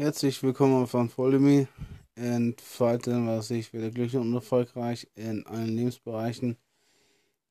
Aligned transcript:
Herzlich 0.00 0.42
willkommen 0.42 0.86
von 0.86 1.10
Follow 1.10 1.38
Me. 1.38 1.68
Entfalten 2.14 3.26
was 3.26 3.48
sich 3.48 3.70
wieder 3.74 3.90
glücklich 3.90 4.16
und 4.16 4.32
erfolgreich 4.32 5.06
in 5.14 5.44
allen 5.44 5.76
Lebensbereichen 5.76 6.56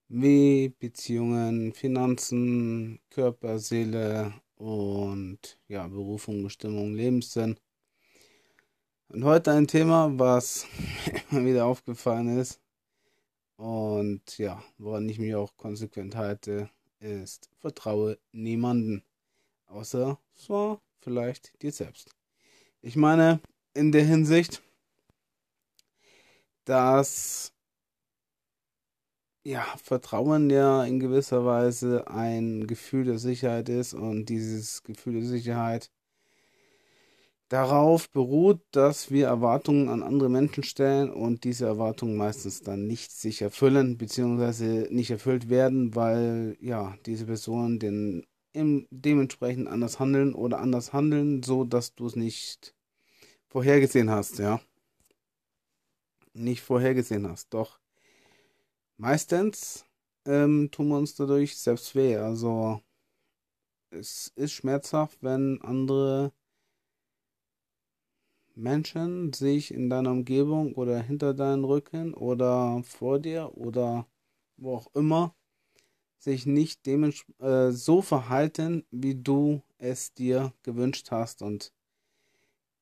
wie 0.07 0.69
Beziehungen, 0.69 1.73
Finanzen, 1.73 3.01
Körper, 3.11 3.59
Seele 3.59 4.33
und 4.55 5.59
ja, 5.67 5.87
Berufung, 5.87 6.41
Bestimmung, 6.41 6.95
Lebenssinn. 6.95 7.55
Und 9.09 9.23
heute 9.25 9.51
ein 9.51 9.67
Thema, 9.67 10.17
was 10.17 10.65
mir 11.29 11.45
wieder 11.45 11.65
aufgefallen 11.65 12.39
ist 12.39 12.59
und 13.57 14.39
ja, 14.39 14.59
woran 14.79 15.07
ich 15.07 15.19
mich 15.19 15.35
auch 15.35 15.55
konsequent 15.55 16.15
halte, 16.15 16.71
ist 16.99 17.51
vertraue 17.59 18.17
niemanden. 18.31 19.03
Außer 19.67 20.17
zwar 20.33 20.81
vielleicht 20.99 21.61
dir 21.61 21.71
selbst. 21.71 22.18
Ich 22.81 22.95
meine, 22.95 23.41
in 23.73 23.91
der 23.91 24.05
Hinsicht, 24.05 24.61
dass 26.63 27.51
ja, 29.43 29.65
Vertrauen 29.83 30.49
ja 30.49 30.83
in 30.85 30.99
gewisser 30.99 31.45
Weise 31.45 32.07
ein 32.07 32.67
Gefühl 32.67 33.05
der 33.05 33.17
Sicherheit 33.17 33.67
ist 33.67 33.93
und 33.93 34.27
dieses 34.27 34.83
Gefühl 34.83 35.13
der 35.15 35.25
Sicherheit 35.25 35.91
darauf 37.49 38.09
beruht, 38.11 38.61
dass 38.71 39.11
wir 39.11 39.27
Erwartungen 39.27 39.89
an 39.89 40.03
andere 40.03 40.29
Menschen 40.29 40.63
stellen 40.63 41.09
und 41.09 41.43
diese 41.43 41.65
Erwartungen 41.65 42.15
meistens 42.15 42.61
dann 42.61 42.87
nicht 42.87 43.11
sich 43.11 43.41
erfüllen, 43.41 43.97
beziehungsweise 43.97 44.87
nicht 44.91 45.09
erfüllt 45.11 45.49
werden, 45.49 45.95
weil 45.95 46.55
ja, 46.61 46.95
diese 47.05 47.25
Personen 47.25 47.79
den 47.79 48.25
dementsprechend 48.89 49.67
anders 49.67 49.99
handeln 49.99 50.33
oder 50.33 50.59
anders 50.59 50.93
handeln, 50.93 51.43
so 51.43 51.63
dass 51.63 51.95
du 51.95 52.07
es 52.07 52.15
nicht 52.15 52.75
vorhergesehen 53.47 54.09
hast, 54.09 54.39
ja. 54.39 54.61
Nicht 56.33 56.61
vorhergesehen 56.61 57.27
hast. 57.27 57.53
Doch 57.53 57.79
meistens 58.97 59.85
ähm, 60.25 60.69
tun 60.71 60.89
wir 60.89 60.97
uns 60.97 61.15
dadurch 61.15 61.57
selbst 61.57 61.95
weh. 61.95 62.15
Also 62.17 62.81
es 63.91 64.31
ist 64.35 64.53
schmerzhaft, 64.53 65.17
wenn 65.21 65.61
andere 65.61 66.31
Menschen 68.55 69.33
sich 69.33 69.73
in 69.73 69.89
deiner 69.89 70.11
Umgebung 70.11 70.73
oder 70.73 71.01
hinter 71.01 71.33
deinem 71.33 71.63
Rücken 71.63 72.13
oder 72.13 72.83
vor 72.83 73.19
dir 73.19 73.57
oder 73.57 74.05
wo 74.57 74.75
auch 74.75 74.93
immer 74.93 75.35
sich 76.19 76.45
nicht 76.45 76.85
äh, 76.87 77.71
so 77.71 78.01
verhalten, 78.01 78.85
wie 78.91 79.15
du 79.15 79.61
es 79.77 80.13
dir 80.13 80.53
gewünscht 80.63 81.11
hast 81.11 81.41
und 81.41 81.73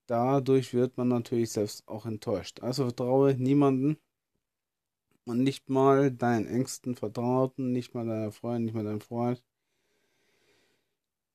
dadurch 0.07 0.73
wird 0.73 0.97
man 0.97 1.07
natürlich 1.07 1.51
selbst 1.51 1.87
auch 1.87 2.05
enttäuscht. 2.05 2.61
Also 2.61 2.83
vertraue 2.83 3.35
niemanden 3.35 3.97
und 5.25 5.43
nicht 5.43 5.69
mal 5.69 6.11
deinen 6.11 6.47
engsten 6.47 6.95
Vertrauten, 6.95 7.71
nicht 7.71 7.93
mal 7.93 8.05
deiner 8.05 8.31
Freundin, 8.31 8.65
nicht 8.65 8.73
mal 8.73 8.83
deinem 8.83 9.01
Freund. 9.01 9.43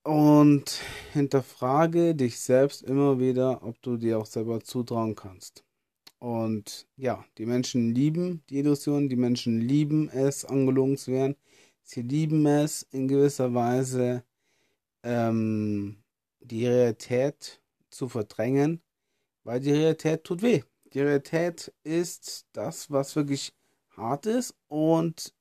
Und 0.05 0.81
hinterfrage 1.13 2.17
dich 2.17 2.41
selbst 2.41 2.83
immer 2.83 3.21
wieder, 3.21 3.63
ob 3.63 3.81
du 3.83 3.97
dir 3.97 4.19
auch 4.19 4.27
selber 4.27 4.61
zutrauen 4.61 5.15
kannst. 5.15 5.63
Und 6.19 6.89
ja, 6.97 7.25
die 7.39 7.47
Menschen 7.47 7.95
lieben 7.95 8.43
die 8.49 8.59
Illusion, 8.59 9.09
die 9.09 9.17
Menschen 9.17 9.61
lieben 9.61 10.09
es, 10.09 10.45
angelogen 10.45 10.97
zu 10.97 11.13
werden. 11.13 11.37
Sie 11.83 12.03
lieben 12.03 12.47
es 12.47 12.83
in 12.91 13.09
gewisser 13.09 13.53
Weise, 13.55 14.25
ähm, 15.03 16.03
die 16.41 16.67
Realität 16.67 17.61
zu 17.91 18.09
verdrängen, 18.09 18.81
weil 19.45 19.61
die 19.61 19.73
Realität 19.73 20.25
tut 20.25 20.43
weh. 20.43 20.63
Die 20.93 21.01
Realität 21.01 21.73
ist 21.85 22.47
das, 22.53 22.91
was 22.91 23.17
wirklich 23.17 23.53
hart 23.97 24.27
ist 24.27 24.55
und 24.69 25.35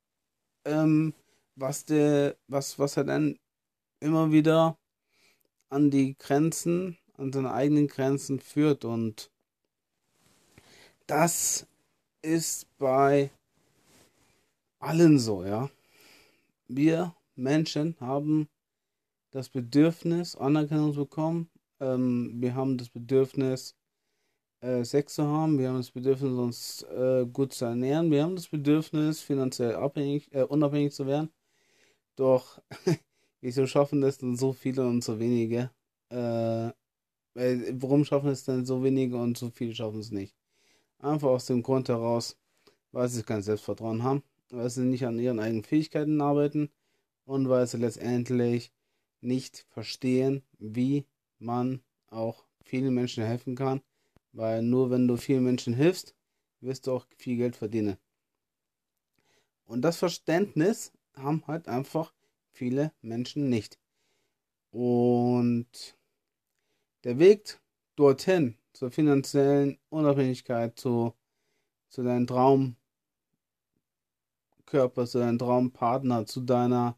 ähm, 0.65 1.13
was 1.55 1.85
der, 1.85 2.37
was, 2.47 2.79
was 2.79 2.97
er 2.97 3.03
dann 3.03 3.37
immer 3.99 4.31
wieder 4.31 4.77
an 5.69 5.91
die 5.91 6.17
Grenzen, 6.17 6.97
an 7.17 7.31
seine 7.31 7.53
eigenen 7.53 7.87
Grenzen 7.87 8.39
führt 8.39 8.83
und 8.85 9.31
das 11.07 11.67
ist 12.21 12.67
bei 12.77 13.31
allen 14.79 15.19
so, 15.19 15.43
ja. 15.43 15.69
Wir 16.73 17.13
Menschen 17.35 17.97
haben 17.99 18.47
das 19.31 19.49
Bedürfnis, 19.49 20.37
Anerkennung 20.37 20.93
zu 20.93 21.01
bekommen. 21.01 21.49
Ähm, 21.81 22.31
wir 22.35 22.55
haben 22.55 22.77
das 22.77 22.89
Bedürfnis, 22.89 23.75
äh, 24.61 24.85
Sex 24.85 25.15
zu 25.15 25.27
haben. 25.27 25.59
Wir 25.59 25.67
haben 25.69 25.77
das 25.77 25.91
Bedürfnis, 25.91 26.31
uns 26.31 26.83
äh, 26.83 27.25
gut 27.25 27.51
zu 27.51 27.65
ernähren. 27.65 28.09
Wir 28.09 28.23
haben 28.23 28.37
das 28.37 28.47
Bedürfnis, 28.47 29.21
finanziell 29.21 29.75
abhängig, 29.75 30.33
äh, 30.33 30.43
unabhängig 30.43 30.93
zu 30.93 31.05
werden. 31.07 31.29
Doch 32.15 32.61
wieso 33.41 33.67
schaffen 33.67 33.99
das 33.99 34.19
denn 34.19 34.37
so 34.37 34.53
viele 34.53 34.87
und 34.87 35.03
so 35.03 35.19
wenige? 35.19 35.71
Äh, 36.07 36.71
warum 37.33 38.05
schaffen 38.05 38.29
es 38.29 38.45
denn 38.45 38.65
so 38.65 38.81
wenige 38.81 39.17
und 39.17 39.37
so 39.37 39.49
viele 39.49 39.75
schaffen 39.75 39.99
es 39.99 40.11
nicht? 40.11 40.37
Einfach 40.99 41.29
aus 41.29 41.47
dem 41.47 41.63
Grund 41.63 41.89
heraus, 41.89 42.37
weil 42.93 43.09
sie 43.09 43.23
kein 43.23 43.41
Selbstvertrauen 43.41 44.03
haben 44.03 44.23
weil 44.51 44.69
sie 44.69 44.83
nicht 44.83 45.05
an 45.05 45.19
ihren 45.19 45.39
eigenen 45.39 45.63
Fähigkeiten 45.63 46.21
arbeiten 46.21 46.69
und 47.25 47.49
weil 47.49 47.67
sie 47.67 47.77
letztendlich 47.77 48.71
nicht 49.21 49.65
verstehen, 49.69 50.43
wie 50.59 51.05
man 51.39 51.81
auch 52.07 52.45
vielen 52.63 52.93
Menschen 52.93 53.23
helfen 53.23 53.55
kann, 53.55 53.81
weil 54.33 54.61
nur 54.61 54.89
wenn 54.89 55.07
du 55.07 55.17
vielen 55.17 55.43
Menschen 55.43 55.73
hilfst, 55.73 56.15
wirst 56.59 56.87
du 56.87 56.91
auch 56.91 57.07
viel 57.17 57.37
Geld 57.37 57.55
verdienen. 57.55 57.97
Und 59.65 59.81
das 59.83 59.97
Verständnis 59.97 60.91
haben 61.15 61.45
halt 61.47 61.67
einfach 61.67 62.13
viele 62.51 62.91
Menschen 63.01 63.49
nicht. 63.49 63.79
Und 64.71 65.97
der 67.03 67.19
Weg 67.19 67.59
dorthin, 67.95 68.57
zur 68.73 68.91
finanziellen 68.91 69.79
Unabhängigkeit, 69.89 70.77
zu, 70.79 71.13
zu 71.89 72.03
deinem 72.03 72.27
Traum, 72.27 72.75
Körper, 74.71 75.05
zu 75.05 75.19
deinem 75.19 75.37
Traumpartner, 75.37 76.25
zu 76.25 76.41
deiner 76.41 76.97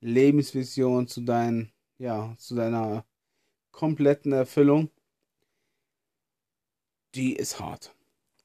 Lebensvision, 0.00 1.08
zu 1.08 1.22
dein, 1.22 1.72
ja, 1.98 2.34
zu 2.38 2.54
deiner 2.54 3.06
kompletten 3.72 4.32
Erfüllung, 4.32 4.90
die 7.14 7.34
ist 7.34 7.58
hart. 7.58 7.94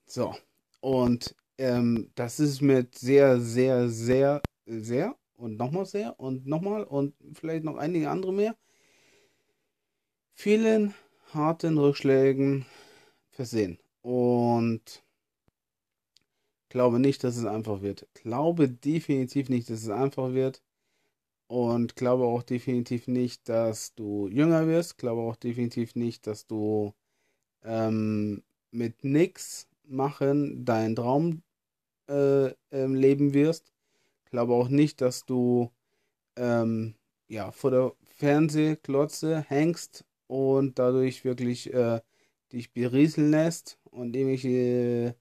So. 0.08 0.36
Und 0.80 1.36
ähm, 1.58 2.12
das 2.16 2.40
ist 2.40 2.62
mit 2.62 2.98
sehr, 2.98 3.40
sehr, 3.42 3.90
sehr, 3.90 4.42
sehr 4.66 5.16
und 5.36 5.58
nochmal 5.58 5.86
sehr 5.86 6.18
und 6.20 6.48
nochmal 6.48 6.84
und 6.84 7.14
vielleicht 7.34 7.66
noch 7.66 7.78
einige 7.78 8.10
andere 8.10 8.34
mehr. 8.34 8.56
Vielen 10.34 10.94
harten 11.34 11.78
Rückschlägen 11.78 12.66
versehen. 13.32 13.80
Und 14.02 15.04
Glaube 16.72 17.00
nicht, 17.00 17.26
dass 17.26 17.36
es 17.36 17.44
einfach 17.44 17.82
wird. 17.82 18.08
Glaube 18.14 18.70
definitiv 18.70 19.50
nicht, 19.50 19.70
dass 19.70 19.82
es 19.82 19.90
einfach 19.90 20.32
wird. 20.32 20.64
Und 21.48 21.98
glaube 21.98 22.24
auch 22.24 22.44
definitiv 22.44 23.10
nicht, 23.10 23.50
dass 23.50 23.94
du 23.94 24.30
jünger 24.30 24.68
wirst. 24.68 24.98
Glaube 24.98 25.20
auch 25.20 25.36
definitiv 25.36 25.96
nicht, 25.96 26.28
dass 26.28 26.48
du 26.48 26.94
ähm, 27.64 28.42
mit 28.72 29.04
nichts 29.04 29.68
machen 29.84 30.64
deinen 30.64 30.96
Traum 30.96 31.44
äh, 32.08 32.54
ähm, 32.72 32.96
leben 32.96 33.34
wirst. 33.34 33.74
Glaube 34.30 34.54
auch 34.54 34.70
nicht, 34.70 35.02
dass 35.02 35.26
du 35.26 35.72
ähm, 36.38 36.96
ja, 37.28 37.52
vor 37.52 37.72
der 37.72 37.94
Fernsehklotze 38.16 39.42
hängst 39.42 40.06
und 40.28 40.80
dadurch 40.80 41.26
wirklich 41.26 41.74
äh, 41.74 42.00
dich 42.54 42.72
berieseln 42.72 43.32
lässt 43.32 43.78
und 43.84 44.16
irgendwelche 44.16 45.18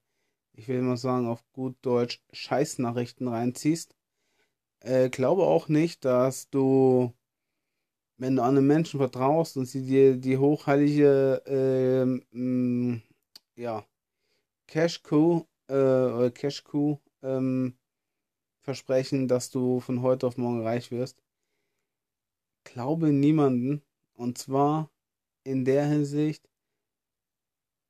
ich 0.61 0.69
will 0.69 0.83
mal 0.83 0.99
sagen, 0.99 1.27
auf 1.27 1.43
gut 1.53 1.77
Deutsch 1.81 2.23
Scheißnachrichten 2.33 3.29
reinziehst. 3.29 3.97
Äh, 4.81 5.09
glaube 5.09 5.45
auch 5.45 5.69
nicht, 5.69 6.05
dass 6.05 6.51
du, 6.51 7.15
wenn 8.19 8.37
du 8.37 8.43
einem 8.43 8.67
Menschen 8.67 8.99
vertraust 8.99 9.57
und 9.57 9.65
sie 9.67 9.83
dir 9.87 10.17
die 10.19 10.37
hochheilige, 10.37 11.43
äh, 12.35 13.01
ja, 13.61 13.87
Cash-Coup, 14.67 15.49
äh, 15.69 15.75
oder 15.75 16.31
Cash-Coup, 16.31 17.01
ähm, 17.23 17.79
versprechen, 18.61 19.29
dass 19.29 19.51
du 19.51 19.81
von 19.81 20.03
heute 20.03 20.27
auf 20.27 20.37
morgen 20.37 20.63
reich 20.63 20.91
wirst. 20.91 21.23
Glaube 22.65 23.13
niemanden. 23.13 23.83
Und 24.13 24.37
zwar 24.37 24.91
in 25.45 25.65
der 25.65 25.87
Hinsicht, 25.87 26.51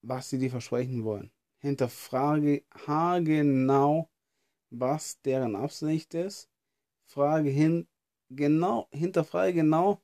was 0.03 0.31
sie 0.31 0.39
dir 0.39 0.51
versprechen 0.51 1.03
wollen 1.05 1.33
hinterfrage 1.61 2.65
haargenau, 2.87 4.11
was 4.71 5.21
deren 5.23 5.57
Absicht 5.57 6.15
ist. 6.15 6.51
Frage 7.07 7.51
hin, 7.51 7.89
genau, 8.31 8.89
hinterfrage 8.93 9.55
genau, 9.55 10.03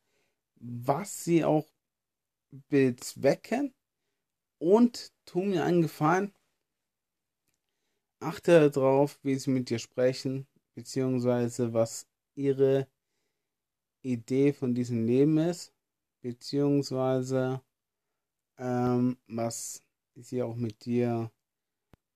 was 0.57 1.25
sie 1.25 1.45
auch 1.45 1.67
bezwecken 2.69 3.75
und 4.59 5.13
tu 5.25 5.43
mir 5.43 5.65
einen 5.65 5.83
Gefallen. 5.83 6.33
Achte 8.21 8.71
darauf, 8.71 9.19
wie 9.23 9.37
sie 9.37 9.51
mit 9.51 9.69
dir 9.71 9.79
sprechen, 9.79 10.47
beziehungsweise 10.75 11.73
was 11.73 12.09
ihre 12.35 12.89
Idee 14.03 14.53
von 14.53 14.75
diesem 14.75 15.05
Leben 15.07 15.39
ist, 15.39 15.73
beziehungsweise 16.23 17.61
ähm, 18.59 19.19
was 19.27 19.83
sie 20.15 20.43
auch 20.43 20.57
mit 20.57 20.85
dir 20.85 21.31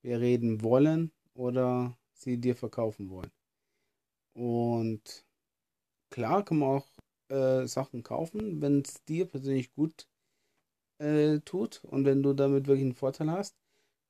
bereden 0.02 0.62
wollen 0.62 1.12
oder 1.34 1.96
sie 2.12 2.38
dir 2.38 2.56
verkaufen 2.56 3.10
wollen. 3.10 3.30
Und 4.34 5.24
klar 6.10 6.44
kann 6.44 6.58
man 6.58 6.68
auch 6.68 6.88
äh, 7.28 7.66
Sachen 7.66 8.02
kaufen, 8.02 8.60
wenn 8.60 8.80
es 8.80 9.04
dir 9.04 9.26
persönlich 9.26 9.72
gut 9.72 10.06
äh, 10.98 11.40
tut 11.40 11.82
und 11.84 12.04
wenn 12.04 12.22
du 12.22 12.32
damit 12.34 12.66
wirklich 12.66 12.84
einen 12.84 12.94
Vorteil 12.94 13.30
hast. 13.30 13.56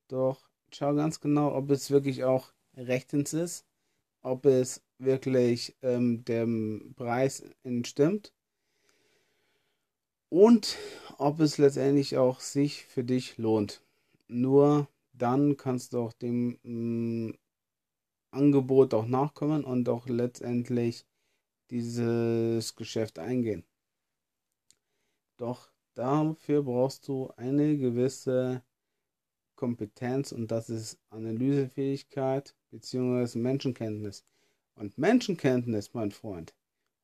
Doch 0.09 0.49
schau 0.73 0.95
ganz 0.95 1.21
genau, 1.21 1.55
ob 1.55 1.71
es 1.71 1.91
wirklich 1.91 2.25
auch 2.25 2.53
rechtens 2.77 3.33
ist, 3.33 3.67
ob 4.23 4.47
es 4.47 4.83
wirklich 4.99 5.77
ähm, 5.83 6.25
dem 6.25 6.95
Preis 6.97 7.45
entstimmt 7.63 8.33
und 10.29 10.77
ob 11.19 11.41
es 11.41 11.59
letztendlich 11.59 12.17
auch 12.17 12.41
sich 12.41 12.85
für 12.87 13.05
dich 13.05 13.39
lohnt. 13.39 13.83
Nur 14.29 14.89
dann 15.21 15.57
kannst 15.57 15.93
du 15.93 16.01
auch 16.01 16.13
dem 16.13 16.59
mh, 16.63 17.29
mm, 17.29 17.39
Angebot 18.33 18.95
auch 18.95 19.07
nachkommen 19.07 19.65
und 19.65 19.89
auch 19.89 20.07
letztendlich 20.09 21.05
dieses 21.71 22.75
Geschäft 22.77 23.19
eingehen. 23.19 23.65
Doch 25.37 25.71
dafür 25.95 26.63
brauchst 26.63 27.09
du 27.09 27.31
eine 27.37 27.77
gewisse 27.77 28.63
Kompetenz 29.57 30.33
und 30.33 30.51
das 30.51 30.71
ist 30.71 30.99
Analysefähigkeit 31.11 32.55
bzw. 32.71 33.39
Menschenkenntnis. 33.39 34.25
Und 34.75 34.97
Menschenkenntnis, 34.97 35.93
mein 35.93 36.11
Freund 36.13 36.55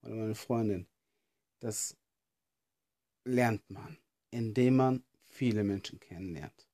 oder 0.03 0.15
meine 0.15 0.35
Freundin, 0.35 0.87
das 1.61 1.97
lernt 3.25 3.69
man, 3.69 3.99
indem 4.31 4.77
man 4.77 5.05
viele 5.25 5.65
Menschen 5.65 6.01
kennenlernt. 6.01 6.66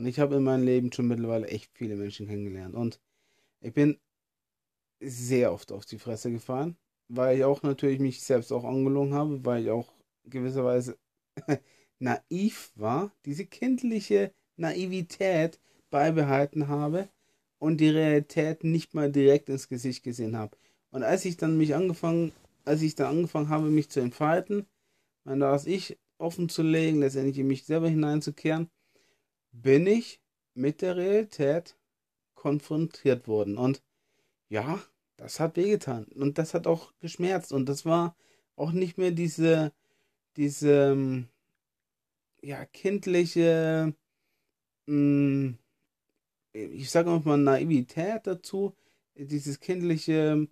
Und 0.00 0.06
ich 0.06 0.18
habe 0.18 0.36
in 0.36 0.44
meinem 0.44 0.64
Leben 0.64 0.90
schon 0.90 1.08
mittlerweile 1.08 1.46
echt 1.48 1.70
viele 1.74 1.94
Menschen 1.94 2.26
kennengelernt. 2.26 2.74
Und 2.74 3.02
ich 3.60 3.74
bin 3.74 3.98
sehr 4.98 5.52
oft 5.52 5.72
auf 5.72 5.84
die 5.84 5.98
Fresse 5.98 6.32
gefahren, 6.32 6.78
weil 7.08 7.36
ich 7.36 7.44
auch 7.44 7.62
natürlich 7.62 8.00
mich 8.00 8.22
selbst 8.22 8.50
auch 8.50 8.64
angelogen 8.64 9.12
habe, 9.12 9.44
weil 9.44 9.64
ich 9.64 9.70
auch 9.70 9.92
gewisserweise 10.24 10.96
naiv 11.98 12.72
war, 12.76 13.12
diese 13.26 13.44
kindliche 13.44 14.32
Naivität 14.56 15.60
beibehalten 15.90 16.68
habe 16.68 17.10
und 17.58 17.78
die 17.78 17.90
Realität 17.90 18.64
nicht 18.64 18.94
mal 18.94 19.12
direkt 19.12 19.50
ins 19.50 19.68
Gesicht 19.68 20.02
gesehen 20.02 20.34
habe. 20.34 20.56
Und 20.92 21.02
als 21.02 21.26
ich 21.26 21.36
dann 21.36 21.58
mich 21.58 21.74
angefangen, 21.74 22.32
als 22.64 22.80
ich 22.80 22.94
dann 22.94 23.18
angefangen 23.18 23.50
habe, 23.50 23.68
mich 23.68 23.90
zu 23.90 24.00
entfalten, 24.00 24.64
mein 25.24 25.40
das 25.40 25.66
Ich 25.66 25.98
offen 26.16 26.48
zu 26.48 26.62
legen, 26.62 27.00
letztendlich 27.00 27.38
in 27.38 27.48
mich 27.48 27.66
selber 27.66 27.90
hineinzukehren, 27.90 28.70
bin 29.52 29.86
ich 29.86 30.20
mit 30.54 30.82
der 30.82 30.96
Realität 30.96 31.76
konfrontiert 32.34 33.28
worden. 33.28 33.58
Und 33.58 33.82
ja, 34.48 34.80
das 35.16 35.40
hat 35.40 35.56
wehgetan. 35.56 36.04
Und 36.04 36.38
das 36.38 36.54
hat 36.54 36.66
auch 36.66 36.92
geschmerzt. 37.00 37.52
Und 37.52 37.68
das 37.68 37.84
war 37.84 38.16
auch 38.56 38.72
nicht 38.72 38.98
mehr 38.98 39.10
diese, 39.10 39.72
diese, 40.36 40.92
ähm, 40.92 41.28
ja, 42.42 42.64
kindliche, 42.64 43.94
mh, 44.86 44.94
mm, 44.94 45.58
ich 46.52 46.90
sage 46.90 47.10
mal 47.24 47.36
Naivität 47.36 48.26
dazu, 48.26 48.74
dieses 49.14 49.60
kindliche, 49.60 50.48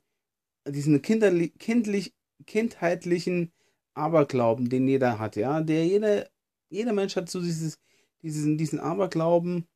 diesen 0.66 1.02
kinderli 1.02 1.50
kindlich, 1.50 2.14
kindheitlichen 2.46 3.52
Aberglauben, 3.94 4.68
den 4.68 4.86
jeder 4.86 5.18
hat, 5.18 5.36
ja, 5.36 5.60
der 5.60 5.86
jeder, 5.86 6.28
jeder 6.70 6.92
Mensch 6.92 7.16
hat 7.16 7.28
so 7.30 7.40
dieses, 7.40 7.78
diesen, 8.22 8.58
diesen 8.58 8.80
Aberglauben, 8.80 9.66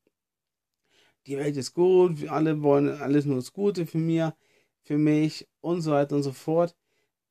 die 1.27 1.37
Welt 1.37 1.57
ist 1.57 1.73
gut, 1.73 2.21
wir 2.21 2.31
alle 2.33 2.61
wollen 2.63 2.89
alles 2.89 3.25
nur 3.25 3.37
das 3.37 3.53
Gute 3.53 3.85
für 3.85 3.97
mir, 3.97 4.35
für 4.83 4.97
mich 4.97 5.47
und 5.61 5.81
so 5.81 5.91
weiter 5.91 6.15
und 6.15 6.23
so 6.23 6.33
fort. 6.33 6.75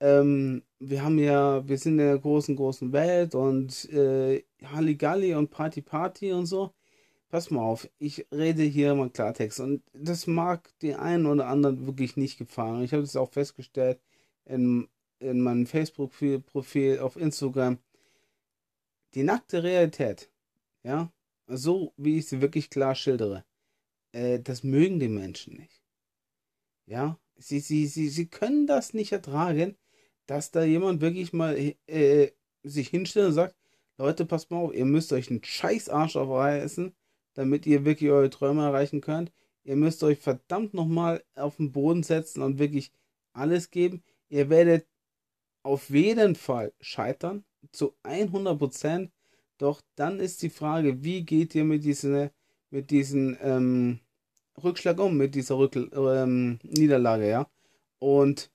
Ähm, 0.00 0.64
wir 0.80 1.04
haben 1.04 1.18
ja, 1.18 1.66
wir 1.68 1.78
sind 1.78 1.92
in 1.92 1.98
der 1.98 2.18
großen, 2.18 2.56
großen 2.56 2.92
Welt 2.92 3.34
und 3.34 3.88
äh, 3.90 4.44
Halligalli 4.64 5.34
und 5.34 5.50
Party 5.50 5.82
Party 5.82 6.32
und 6.32 6.46
so. 6.46 6.72
Pass 7.28 7.50
mal 7.50 7.62
auf, 7.62 7.88
ich 7.98 8.26
rede 8.32 8.62
hier 8.62 8.94
mal 8.94 9.10
Klartext 9.10 9.60
und 9.60 9.82
das 9.94 10.26
mag 10.26 10.70
den 10.80 10.96
einen 10.96 11.26
oder 11.26 11.46
anderen 11.48 11.86
wirklich 11.86 12.16
nicht 12.16 12.38
gefallen. 12.38 12.82
Ich 12.82 12.92
habe 12.92 13.02
das 13.02 13.16
auch 13.16 13.30
festgestellt 13.30 14.00
in, 14.44 14.88
in 15.20 15.40
meinem 15.40 15.66
Facebook-Profil 15.66 16.98
auf 16.98 17.16
Instagram. 17.16 17.78
Die 19.14 19.22
nackte 19.22 19.62
Realität, 19.62 20.31
ja, 20.82 21.12
so 21.46 21.92
wie 21.96 22.18
ich 22.18 22.26
sie 22.28 22.40
wirklich 22.40 22.70
klar 22.70 22.94
schildere, 22.94 23.44
äh, 24.12 24.40
das 24.40 24.62
mögen 24.62 25.00
die 25.00 25.08
Menschen 25.08 25.56
nicht. 25.56 25.82
Ja, 26.86 27.18
sie, 27.36 27.60
sie, 27.60 27.86
sie, 27.86 28.08
sie 28.08 28.28
können 28.28 28.66
das 28.66 28.94
nicht 28.94 29.12
ertragen, 29.12 29.76
dass 30.26 30.50
da 30.50 30.64
jemand 30.64 31.00
wirklich 31.00 31.32
mal 31.32 31.56
äh, 31.86 32.30
sich 32.62 32.88
hinstellt 32.88 33.28
und 33.28 33.32
sagt, 33.34 33.56
Leute, 33.98 34.24
passt 34.24 34.50
mal 34.50 34.58
auf, 34.58 34.74
ihr 34.74 34.84
müsst 34.84 35.12
euch 35.12 35.30
einen 35.30 35.44
scheiß 35.44 35.88
Arsch 35.88 36.16
aufreißen, 36.16 36.94
damit 37.34 37.66
ihr 37.66 37.84
wirklich 37.84 38.10
eure 38.10 38.30
Träume 38.30 38.62
erreichen 38.62 39.00
könnt. 39.00 39.32
Ihr 39.64 39.76
müsst 39.76 40.02
euch 40.02 40.18
verdammt 40.18 40.74
nochmal 40.74 41.22
auf 41.34 41.56
den 41.56 41.72
Boden 41.72 42.02
setzen 42.02 42.42
und 42.42 42.58
wirklich 42.58 42.92
alles 43.32 43.70
geben. 43.70 44.02
Ihr 44.28 44.50
werdet 44.50 44.86
auf 45.62 45.90
jeden 45.90 46.34
Fall 46.34 46.72
scheitern, 46.80 47.44
zu 47.70 47.94
100 48.02 48.58
Prozent. 48.58 49.12
Doch 49.62 49.80
dann 49.94 50.18
ist 50.18 50.42
die 50.42 50.50
Frage, 50.50 51.04
wie 51.04 51.24
geht 51.24 51.54
ihr 51.54 51.62
mit 51.62 51.84
diesen, 51.84 52.30
mit 52.70 52.90
diesen 52.90 53.38
ähm, 53.40 54.00
Rückschlag 54.60 54.98
um, 54.98 55.16
mit 55.16 55.36
dieser 55.36 55.56
Rück 55.56 55.76
ähm, 55.76 56.58
Niederlage, 56.64 57.28
ja? 57.28 57.48
Und 58.00 58.50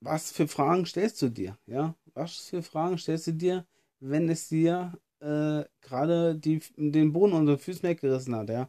was 0.00 0.32
für 0.32 0.48
Fragen 0.48 0.84
stellst 0.84 1.22
du 1.22 1.28
dir, 1.28 1.56
ja? 1.66 1.94
Was 2.14 2.48
für 2.48 2.60
Fragen 2.64 2.98
stellst 2.98 3.28
du 3.28 3.32
dir, 3.34 3.66
wenn 4.00 4.28
es 4.28 4.48
dir 4.48 4.98
äh, 5.20 5.62
gerade 5.80 6.34
den 6.36 7.12
Boden 7.12 7.32
unter 7.32 7.54
den 7.54 7.60
Füßen 7.60 7.84
weggerissen 7.84 8.34
hat, 8.34 8.48
ja? 8.50 8.68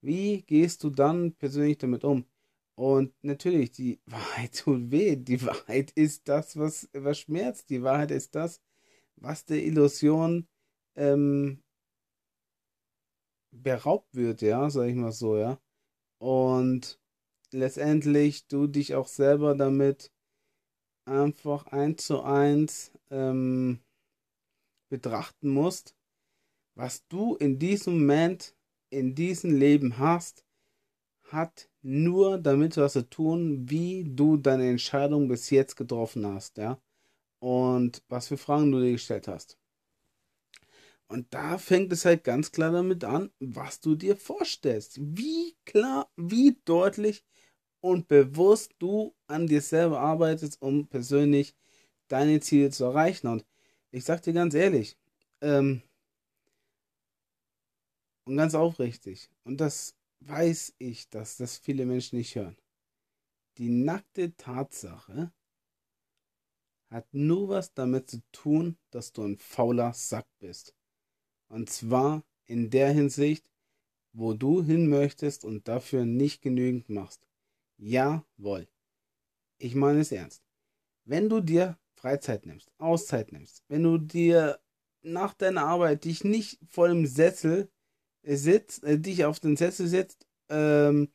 Wie 0.00 0.42
gehst 0.42 0.82
du 0.82 0.90
dann 0.90 1.32
persönlich 1.34 1.78
damit 1.78 2.02
um? 2.02 2.24
Und 2.74 3.14
natürlich, 3.22 3.70
die 3.70 4.00
Wahrheit 4.06 4.58
tut 4.58 4.90
weh. 4.90 5.14
Die 5.14 5.40
Wahrheit 5.46 5.92
ist 5.92 6.26
das, 6.28 6.56
was, 6.56 6.88
was 6.92 7.20
schmerzt. 7.20 7.70
Die 7.70 7.84
Wahrheit 7.84 8.10
ist 8.10 8.34
das, 8.34 8.60
was 9.16 9.44
der 9.44 9.62
Illusion 9.64 10.46
ähm, 10.96 11.62
beraubt 13.52 14.14
wird, 14.14 14.42
ja, 14.42 14.68
sag 14.70 14.88
ich 14.88 14.94
mal 14.94 15.12
so, 15.12 15.36
ja. 15.36 15.60
Und 16.18 17.00
letztendlich 17.52 18.46
du 18.48 18.66
dich 18.66 18.94
auch 18.94 19.08
selber 19.08 19.54
damit 19.54 20.12
einfach 21.06 21.66
eins 21.68 22.06
zu 22.06 22.22
eins 22.22 22.92
ähm, 23.10 23.80
betrachten 24.90 25.48
musst, 25.50 25.94
was 26.74 27.06
du 27.08 27.36
in 27.36 27.58
diesem 27.58 28.00
Moment, 28.00 28.54
in 28.90 29.14
diesem 29.14 29.54
Leben 29.56 29.98
hast, 29.98 30.44
hat 31.30 31.70
nur 31.82 32.38
damit 32.38 32.76
was 32.76 32.92
zu 32.92 33.08
tun, 33.08 33.68
wie 33.68 34.04
du 34.04 34.36
deine 34.36 34.68
Entscheidung 34.68 35.28
bis 35.28 35.50
jetzt 35.50 35.76
getroffen 35.76 36.26
hast, 36.26 36.58
ja 36.58 36.80
und 37.38 38.02
was 38.08 38.28
für 38.28 38.36
Fragen 38.36 38.72
du 38.72 38.80
dir 38.80 38.92
gestellt 38.92 39.28
hast. 39.28 39.58
Und 41.08 41.32
da 41.32 41.58
fängt 41.58 41.92
es 41.92 42.04
halt 42.04 42.24
ganz 42.24 42.50
klar 42.50 42.72
damit 42.72 43.04
an, 43.04 43.30
was 43.38 43.80
du 43.80 43.94
dir 43.94 44.16
vorstellst. 44.16 44.98
Wie 45.00 45.56
klar, 45.64 46.10
wie 46.16 46.58
deutlich 46.64 47.24
und 47.80 48.08
bewusst 48.08 48.72
du 48.78 49.14
an 49.28 49.46
dir 49.46 49.60
selber 49.60 50.00
arbeitest, 50.00 50.60
um 50.60 50.88
persönlich 50.88 51.54
deine 52.08 52.40
Ziele 52.40 52.70
zu 52.70 52.84
erreichen. 52.84 53.28
Und 53.28 53.44
ich 53.92 54.04
sag 54.04 54.22
dir 54.22 54.32
ganz 54.32 54.54
ehrlich, 54.54 54.98
ähm, 55.40 55.82
und 58.24 58.36
ganz 58.36 58.56
aufrichtig, 58.56 59.30
und 59.44 59.60
das 59.60 59.94
weiß 60.20 60.74
ich, 60.78 61.08
dass 61.10 61.36
das 61.36 61.58
viele 61.58 61.86
Menschen 61.86 62.18
nicht 62.18 62.34
hören. 62.34 62.56
Die 63.58 63.68
nackte 63.68 64.36
Tatsache, 64.36 65.32
hat 66.90 67.06
nur 67.12 67.48
was 67.48 67.74
damit 67.74 68.10
zu 68.10 68.22
tun, 68.32 68.76
dass 68.90 69.12
du 69.12 69.22
ein 69.22 69.38
fauler 69.38 69.92
Sack 69.92 70.26
bist. 70.38 70.74
Und 71.48 71.70
zwar 71.70 72.24
in 72.46 72.70
der 72.70 72.92
Hinsicht, 72.92 73.44
wo 74.12 74.32
du 74.32 74.62
hin 74.62 74.88
möchtest 74.88 75.44
und 75.44 75.68
dafür 75.68 76.04
nicht 76.04 76.42
genügend 76.42 76.88
machst. 76.88 77.26
Jawohl. 77.76 78.68
Ich 79.58 79.74
meine 79.74 80.00
es 80.00 80.12
ernst. 80.12 80.42
Wenn 81.04 81.28
du 81.28 81.40
dir 81.40 81.78
Freizeit 81.94 82.46
nimmst, 82.46 82.70
Auszeit 82.78 83.32
nimmst, 83.32 83.62
wenn 83.68 83.82
du 83.82 83.98
dir 83.98 84.58
nach 85.02 85.34
deiner 85.34 85.64
Arbeit 85.66 86.04
dich 86.04 86.24
nicht 86.24 86.58
vor 86.68 86.88
dem 86.88 87.06
Sessel 87.06 87.70
sitzt, 88.22 88.84
äh, 88.84 88.98
dich 88.98 89.24
auf 89.24 89.40
den 89.40 89.56
Sessel 89.56 89.86
setzt 89.86 90.26
ähm, 90.48 91.08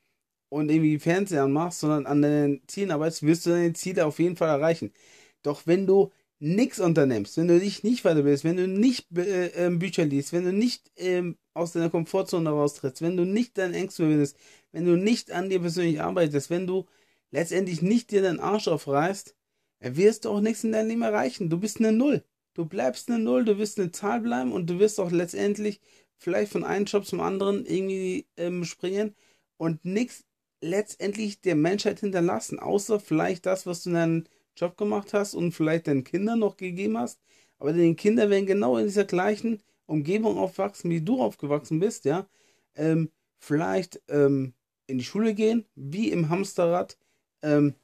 und 0.50 0.70
irgendwie 0.70 1.00
Fernseher 1.00 1.48
machst, 1.48 1.82
sondern 1.82 2.06
an 2.06 2.22
deinen 2.22 2.68
Zielen 2.68 2.92
arbeitest, 2.92 3.24
wirst 3.24 3.46
du 3.46 3.50
deine 3.51 3.74
Ziele 3.74 4.06
auf 4.06 4.20
jeden 4.20 4.38
Fall 4.38 4.50
erreichen. 4.50 4.94
Doch 5.43 5.67
wenn 5.67 5.88
du 5.88 6.12
nichts 6.39 6.79
unternimmst, 6.79 7.38
wenn 7.38 7.48
du 7.48 7.60
dich 7.60 7.83
nicht 7.83 8.03
weiterbildest, 8.03 8.43
wenn 8.43 8.57
du 8.57 8.67
nicht 8.67 9.07
äh, 9.15 9.67
äh, 9.67 9.69
Bücher 9.69 10.05
liest, 10.05 10.33
wenn 10.33 10.43
du 10.43 10.51
nicht 10.51 10.91
äh, 11.00 11.33
aus 11.53 11.74
deiner 11.74 11.89
Komfortzone 11.89 12.50
raustrittst, 12.50 13.01
wenn 13.01 13.17
du 13.17 13.25
nicht 13.25 13.57
deinen 13.57 13.75
Ängste 13.75 14.03
überwindest, 14.03 14.38
wenn 14.71 14.86
du 14.86 14.95
nicht 14.95 15.31
an 15.31 15.50
dir 15.50 15.60
persönlich 15.60 16.01
arbeitest, 16.01 16.50
wenn 16.50 16.65
du 16.65 16.86
letztendlich 17.29 17.81
nicht 17.81 18.12
dir 18.12 18.21
den 18.21 18.39
Arsch 18.39 18.67
aufreißt, 18.67 19.36
wirst 19.81 20.25
du 20.25 20.29
auch 20.29 20.41
nichts 20.41 20.63
in 20.63 20.71
deinem 20.71 20.89
Leben 20.89 21.01
erreichen. 21.01 21.50
Du 21.50 21.60
bist 21.60 21.79
eine 21.79 21.91
Null. 21.91 22.24
Du 22.53 22.65
bleibst 22.65 23.10
eine 23.10 23.19
Null, 23.19 23.45
du 23.45 23.57
wirst 23.57 23.79
eine 23.79 23.91
Zahl 23.91 24.21
bleiben 24.21 24.51
und 24.51 24.69
du 24.69 24.79
wirst 24.79 25.00
auch 25.00 25.12
letztendlich 25.12 25.79
vielleicht 26.17 26.51
von 26.51 26.63
einem 26.63 26.86
Job 26.86 27.05
zum 27.05 27.21
anderen 27.21 27.65
irgendwie 27.65 28.27
ähm, 28.38 28.65
springen 28.65 29.15
und 29.57 29.86
nichts 29.86 30.25
letztendlich 30.62 31.41
der 31.41 31.55
Menschheit 31.55 32.01
hinterlassen, 32.01 32.60
außer 32.60 33.00
vielleicht 33.00 33.45
das, 33.45 33.65
was 33.65 33.83
du 33.83 33.89
in 33.89 33.95
deinem 33.95 34.24
Job 34.62 34.77
gemacht 34.77 35.13
hast 35.13 35.34
und 35.34 35.51
vielleicht 35.51 35.88
deinen 35.88 36.03
Kindern 36.03 36.39
noch 36.39 36.58
gegeben 36.58 36.98
hast. 36.98 37.20
Aber 37.60 37.74
deine 37.74 37.96
Kinder 37.96 38.30
werden 38.30 38.46
genau 38.46 38.77
in 38.77 38.86
dieser 38.86 39.06
gleichen 39.06 39.62
Umgebung 39.86 40.38
aufwachsen, 40.38 40.89
wie 40.89 41.01
du 41.01 41.22
aufgewachsen 41.22 41.80
bist, 41.80 42.06
ja. 42.06 42.27
Ähm, 42.75 43.12
vielleicht 43.39 44.01
ähm, 44.08 44.53
in 44.88 44.98
die 44.98 45.03
Schule 45.03 45.34
gehen, 45.34 45.65
wie 45.75 46.12
im 46.12 46.30
Hamsterrad, 46.30 46.98
ähm, 47.41 47.75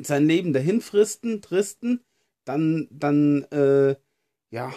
sein 0.00 0.26
Leben 0.26 0.52
dahin 0.52 0.80
fristen, 0.80 1.40
tristen, 1.40 2.04
dann, 2.44 2.88
dann, 2.90 3.44
äh, 3.44 3.96
ja, 4.50 4.72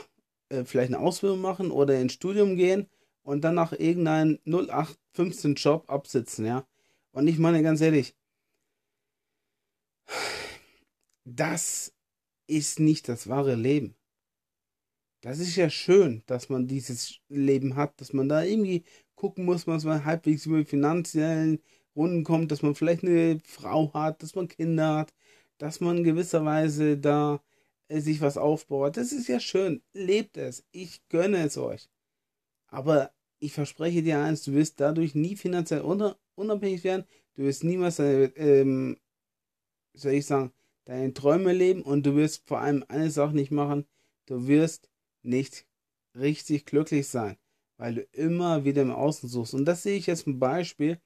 äh, 0.49 0.63
vielleicht 0.63 0.93
eine 0.93 0.99
Ausbildung 0.99 1.41
machen 1.41 1.71
oder 1.71 1.99
ins 1.99 2.13
Studium 2.13 2.55
gehen 2.55 2.87
und 3.23 3.41
dann 3.43 3.55
nach 3.55 3.73
irgendeinem 3.73 4.39
0815 4.45 5.55
Job 5.55 5.89
absitzen, 5.89 6.45
ja. 6.45 6.65
Und 7.11 7.27
ich 7.27 7.39
meine 7.39 7.61
ganz 7.63 7.81
ehrlich, 7.81 8.15
das 11.25 11.93
ist 12.47 12.79
nicht 12.79 13.07
das 13.09 13.27
wahre 13.27 13.55
Leben. 13.55 13.95
Das 15.21 15.39
ist 15.39 15.55
ja 15.55 15.69
schön, 15.69 16.23
dass 16.25 16.49
man 16.49 16.67
dieses 16.67 17.19
Leben 17.29 17.75
hat, 17.75 17.99
dass 18.01 18.11
man 18.11 18.27
da 18.27 18.43
irgendwie 18.43 18.83
gucken 19.15 19.45
muss, 19.45 19.65
dass 19.65 19.83
man 19.83 20.03
halbwegs 20.03 20.47
über 20.47 20.65
finanziellen 20.65 21.59
Runden 21.95 22.23
kommt, 22.23 22.51
dass 22.51 22.63
man 22.63 22.73
vielleicht 22.75 23.03
eine 23.03 23.39
Frau 23.45 23.93
hat, 23.93 24.23
dass 24.23 24.35
man 24.35 24.47
Kinder 24.47 24.97
hat, 24.97 25.13
dass 25.59 25.79
man 25.79 25.97
in 25.97 26.03
gewisser 26.03 26.43
Weise 26.43 26.97
da 26.97 27.43
äh, 27.87 27.99
sich 27.99 28.21
was 28.21 28.37
aufbaut. 28.37 28.97
Das 28.97 29.11
ist 29.11 29.27
ja 29.27 29.39
schön. 29.39 29.83
Lebt 29.93 30.37
es. 30.37 30.65
Ich 30.71 31.07
gönne 31.09 31.43
es 31.45 31.57
euch. 31.57 31.89
Aber 32.67 33.11
ich 33.39 33.53
verspreche 33.53 34.03
dir 34.03 34.19
eins, 34.19 34.43
du 34.43 34.53
wirst 34.53 34.79
dadurch 34.79 35.15
nie 35.15 35.35
finanziell 35.35 35.81
unabhängig 36.35 36.83
werden. 36.83 37.05
Du 37.35 37.43
wirst 37.43 37.63
niemals, 37.63 37.99
äh, 37.99 38.25
ähm, 38.35 38.97
soll 39.93 40.13
ich 40.13 40.25
sagen, 40.25 40.53
deine 40.85 41.13
Träume 41.13 41.53
leben 41.53 41.81
und 41.81 42.05
du 42.05 42.15
wirst 42.15 42.47
vor 42.47 42.59
allem 42.59 42.83
eine 42.87 43.11
Sache 43.11 43.35
nicht 43.35 43.51
machen. 43.51 43.85
Du 44.25 44.47
wirst 44.47 44.89
nicht 45.23 45.65
richtig 46.15 46.65
glücklich 46.65 47.07
sein, 47.07 47.37
weil 47.77 47.95
du 47.95 48.01
immer 48.11 48.65
wieder 48.65 48.81
im 48.81 48.91
Außen 48.91 49.29
suchst. 49.29 49.53
Und 49.53 49.65
das 49.65 49.83
sehe 49.83 49.97
ich 49.97 50.07
jetzt 50.07 50.27
ein 50.27 50.39
Beispiel 50.39 50.99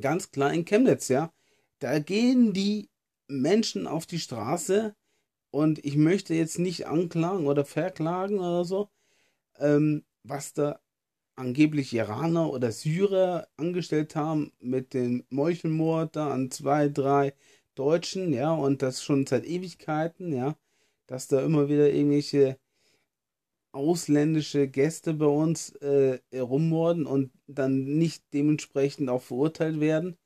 ganz 0.00 0.30
klar 0.30 0.52
in 0.52 0.64
Chemnitz, 0.64 1.08
ja. 1.08 1.32
Da 1.78 1.98
gehen 1.98 2.52
die 2.52 2.88
Menschen 3.28 3.86
auf 3.86 4.06
die 4.06 4.18
Straße 4.18 4.94
und 5.50 5.84
ich 5.84 5.96
möchte 5.96 6.34
jetzt 6.34 6.58
nicht 6.58 6.86
anklagen 6.86 7.46
oder 7.46 7.64
verklagen 7.64 8.38
oder 8.38 8.64
so, 8.64 8.88
ähm, 9.58 10.04
was 10.22 10.52
da 10.52 10.80
angeblich 11.36 11.92
Iraner 11.92 12.50
oder 12.50 12.72
Syrer 12.72 13.48
angestellt 13.56 14.16
haben 14.16 14.52
mit 14.58 14.94
dem 14.94 15.24
Meuchelmord 15.28 16.16
da 16.16 16.30
an 16.32 16.50
zwei, 16.50 16.88
drei 16.88 17.34
Deutschen, 17.76 18.32
ja, 18.32 18.52
und 18.52 18.82
das 18.82 19.02
schon 19.04 19.26
seit 19.26 19.44
Ewigkeiten, 19.44 20.32
ja, 20.32 20.56
dass 21.06 21.28
da 21.28 21.40
immer 21.40 21.68
wieder 21.68 21.92
irgendwelche 21.92 22.58
ausländische 23.72 24.68
Gäste 24.68 25.14
bei 25.14 25.26
uns 25.26 25.70
äh, 25.76 26.18
rummorden 26.34 27.06
und 27.06 27.30
dann 27.46 27.84
nicht 27.98 28.24
dementsprechend 28.32 29.10
auch 29.10 29.22
verurteilt 29.22 29.80
werden, 29.80 30.16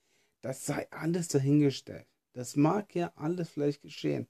das 0.40 0.64
sei 0.64 0.86
alles 0.90 1.28
dahingestellt. 1.28 2.06
Das 2.32 2.56
mag 2.56 2.94
ja 2.94 3.12
alles 3.16 3.50
vielleicht 3.50 3.82
geschehen. 3.82 4.28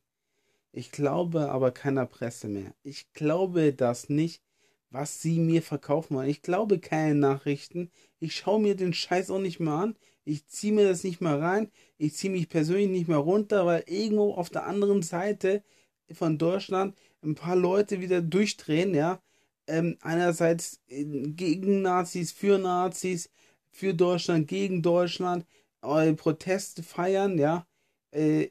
Ich 0.73 0.91
glaube 0.91 1.51
aber 1.51 1.71
keiner 1.71 2.07
Presse 2.07 2.49
mehr. 2.49 2.75
Ich 2.83 3.13
glaube 3.13 3.75
das 3.75 4.09
nicht, 4.09 4.43
was 4.89 5.21
sie 5.21 5.39
mir 5.39 5.63
verkaufen 5.63 6.17
wollen. 6.17 6.31
Ich 6.31 6.43
glaube 6.43 6.79
keine 6.79 7.15
Nachrichten. 7.15 7.91
Ich 8.21 8.37
schaue 8.37 8.61
mir 8.61 8.75
den 8.75 8.93
Scheiß 8.95 9.31
auch 9.31 9.39
nicht 9.39 9.61
mehr 9.61 9.75
an. 9.75 9.97
Ich 10.31 10.47
ziehe 10.47 10.73
mir 10.73 10.87
das 10.89 11.03
nicht 11.03 11.21
mehr 11.21 11.41
rein. 11.41 11.73
Ich 11.99 12.15
ziehe 12.15 12.31
mich 12.33 12.49
persönlich 12.49 12.89
nicht 12.89 13.09
mehr 13.09 13.19
runter, 13.19 13.67
weil 13.67 13.83
irgendwo 13.87 14.35
auf 14.35 14.49
der 14.49 14.65
anderen 14.65 15.03
Seite 15.03 15.65
von 16.13 16.39
Deutschland 16.39 16.97
ein 17.23 17.35
paar 17.35 17.57
Leute 17.57 18.01
wieder 18.01 18.23
durchdrehen, 18.23 18.95
ja. 18.95 19.21
Ähm, 19.67 19.99
einerseits 20.01 20.81
äh, 20.89 21.05
gegen 21.05 21.83
Nazis, 21.83 22.31
für 22.33 22.59
Nazis, 22.59 23.31
für 23.73 23.93
Deutschland, 23.93 24.47
gegen 24.49 24.83
Deutschland, 24.83 25.47
äh, 25.83 26.13
Proteste 26.15 26.83
feiern, 26.85 27.37
ja. 27.39 27.67
Äh, 28.13 28.51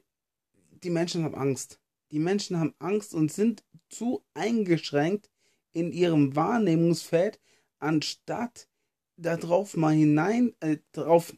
die 0.84 0.90
Menschen 0.90 1.24
haben 1.24 1.36
Angst. 1.36 1.80
Die 2.12 2.20
Menschen 2.20 2.60
haben 2.60 2.76
Angst 2.80 3.14
und 3.14 3.32
sind 3.32 3.64
zu 3.90 4.24
eingeschränkt 4.34 5.30
in 5.72 5.94
ihrem 5.94 6.36
Wahrnehmungsfeld, 6.36 7.40
anstatt 7.80 8.68
darauf 9.16 9.78
mal 9.78 9.94
hinein, 9.94 10.54
äh, 10.60 10.78
darauf, 10.92 11.34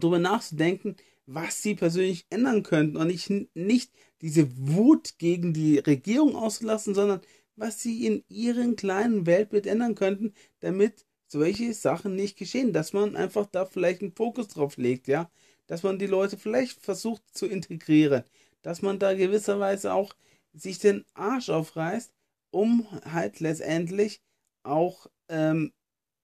darüber 0.00 0.18
nachzudenken, 0.18 0.96
was 1.26 1.62
sie 1.62 1.74
persönlich 1.74 2.26
ändern 2.30 2.62
könnten 2.62 2.96
und 2.96 3.06
nicht, 3.06 3.30
nicht 3.54 3.92
diese 4.20 4.48
Wut 4.56 5.18
gegen 5.18 5.52
die 5.52 5.78
Regierung 5.78 6.36
auszulassen, 6.36 6.94
sondern 6.94 7.20
was 7.56 7.80
sie 7.80 8.06
in 8.06 8.24
ihrem 8.28 8.76
kleinen 8.76 9.26
Weltbild 9.26 9.66
ändern 9.66 9.94
könnten, 9.94 10.34
damit 10.60 11.06
solche 11.28 11.72
Sachen 11.72 12.14
nicht 12.16 12.36
geschehen, 12.36 12.72
dass 12.72 12.92
man 12.92 13.16
einfach 13.16 13.46
da 13.46 13.64
vielleicht 13.64 14.02
einen 14.02 14.14
Fokus 14.14 14.48
drauf 14.48 14.76
legt, 14.76 15.08
ja, 15.08 15.30
dass 15.66 15.82
man 15.82 15.98
die 15.98 16.06
Leute 16.06 16.36
vielleicht 16.36 16.80
versucht 16.82 17.22
zu 17.32 17.46
integrieren, 17.46 18.24
dass 18.62 18.82
man 18.82 18.98
da 18.98 19.14
gewisserweise 19.14 19.94
auch 19.94 20.14
sich 20.52 20.78
den 20.78 21.04
Arsch 21.14 21.48
aufreißt, 21.48 22.12
um 22.50 22.86
halt 23.04 23.40
letztendlich 23.40 24.20
auch 24.62 25.06
ähm, 25.28 25.72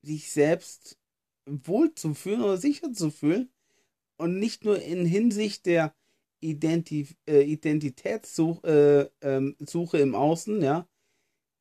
sich 0.02 0.30
selbst 0.30 0.98
wohl 1.46 1.94
zu 1.94 2.14
fühlen 2.14 2.42
oder 2.42 2.56
sicher 2.56 2.92
zu 2.92 3.10
fühlen 3.10 3.50
und 4.20 4.38
nicht 4.38 4.64
nur 4.64 4.80
in 4.80 5.04
Hinsicht 5.04 5.66
der 5.66 5.94
Identif 6.40 7.16
äh, 7.28 7.42
Identitätssuche 7.42 9.10
äh, 9.22 9.26
ähm, 9.26 9.56
im 9.92 10.14
Außen, 10.14 10.62
ja, 10.62 10.88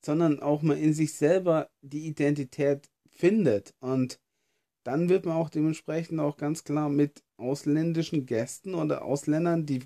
sondern 0.06 0.40
auch 0.40 0.62
mal 0.62 0.78
in 0.78 0.94
sich 0.94 1.14
selber 1.14 1.70
die 1.82 2.08
Identität 2.08 2.90
findet 3.10 3.74
und 3.80 4.20
dann 4.84 5.10
wird 5.10 5.26
man 5.26 5.36
auch 5.36 5.50
dementsprechend 5.50 6.20
auch 6.20 6.38
ganz 6.38 6.64
klar 6.64 6.90
mit 6.90 7.24
ausländischen 7.38 8.26
Gästen 8.26 8.74
oder 8.74 9.04
Ausländern, 9.04 9.66
die 9.66 9.82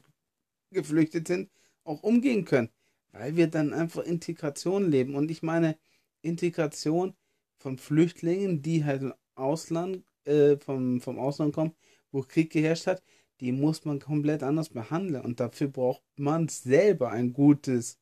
geflüchtet 0.72 1.28
sind, 1.28 1.50
auch 1.84 2.04
umgehen 2.04 2.46
können, 2.46 2.70
weil 3.12 3.36
wir 3.36 3.48
dann 3.48 3.74
einfach 3.74 4.04
Integration 4.04 4.90
leben. 4.90 5.16
Und 5.16 5.32
ich 5.32 5.44
meine 5.44 5.78
Integration 6.22 7.16
von 7.58 7.78
Flüchtlingen, 7.78 8.62
die 8.62 8.86
halt 8.86 9.02
im 9.02 9.14
Ausland, 9.36 10.04
äh, 10.26 10.58
vom, 10.58 11.02
vom 11.02 11.20
Ausland 11.20 11.54
kommen, 11.54 11.76
wo 12.14 12.22
Krieg 12.22 12.52
geherrscht 12.52 12.88
hat, 12.88 13.04
die 13.42 13.52
muss 13.52 13.84
man 13.86 14.00
komplett 14.00 14.44
anders 14.44 14.70
behandeln. 14.70 15.24
Und 15.24 15.40
dafür 15.40 15.68
braucht 15.68 16.04
man 16.18 16.48
selber 16.48 17.12
ein 17.12 17.34
gutes, 17.34 18.00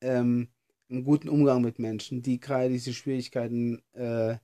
ähm, 0.00 0.48
einen 0.90 1.04
guten 1.04 1.28
Umgang 1.28 1.62
mit 1.62 1.78
Menschen, 1.78 2.22
die 2.22 2.40
gerade 2.40 2.70
diese 2.70 2.92
Schwierigkeiten 2.92 3.80
äh, 3.92 4.36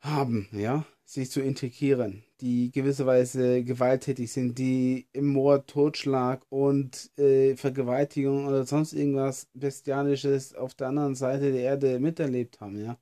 haben, 0.00 0.48
ja, 0.52 0.86
sich 1.04 1.30
zu 1.30 1.40
integrieren, 1.40 2.24
die 2.40 2.70
gewisserweise 2.70 3.64
gewalttätig 3.64 4.32
sind, 4.32 4.58
die 4.58 5.08
im 5.12 5.28
Mord, 5.28 5.68
Totschlag 5.68 6.44
und 6.48 7.10
äh, 7.18 7.56
Vergewaltigung 7.56 8.46
oder 8.46 8.64
sonst 8.64 8.92
irgendwas 8.92 9.48
Bestialisches 9.54 10.54
auf 10.54 10.74
der 10.74 10.88
anderen 10.88 11.14
Seite 11.14 11.52
der 11.52 11.62
Erde 11.62 12.00
miterlebt 12.00 12.60
haben, 12.60 12.80
ja, 12.80 12.98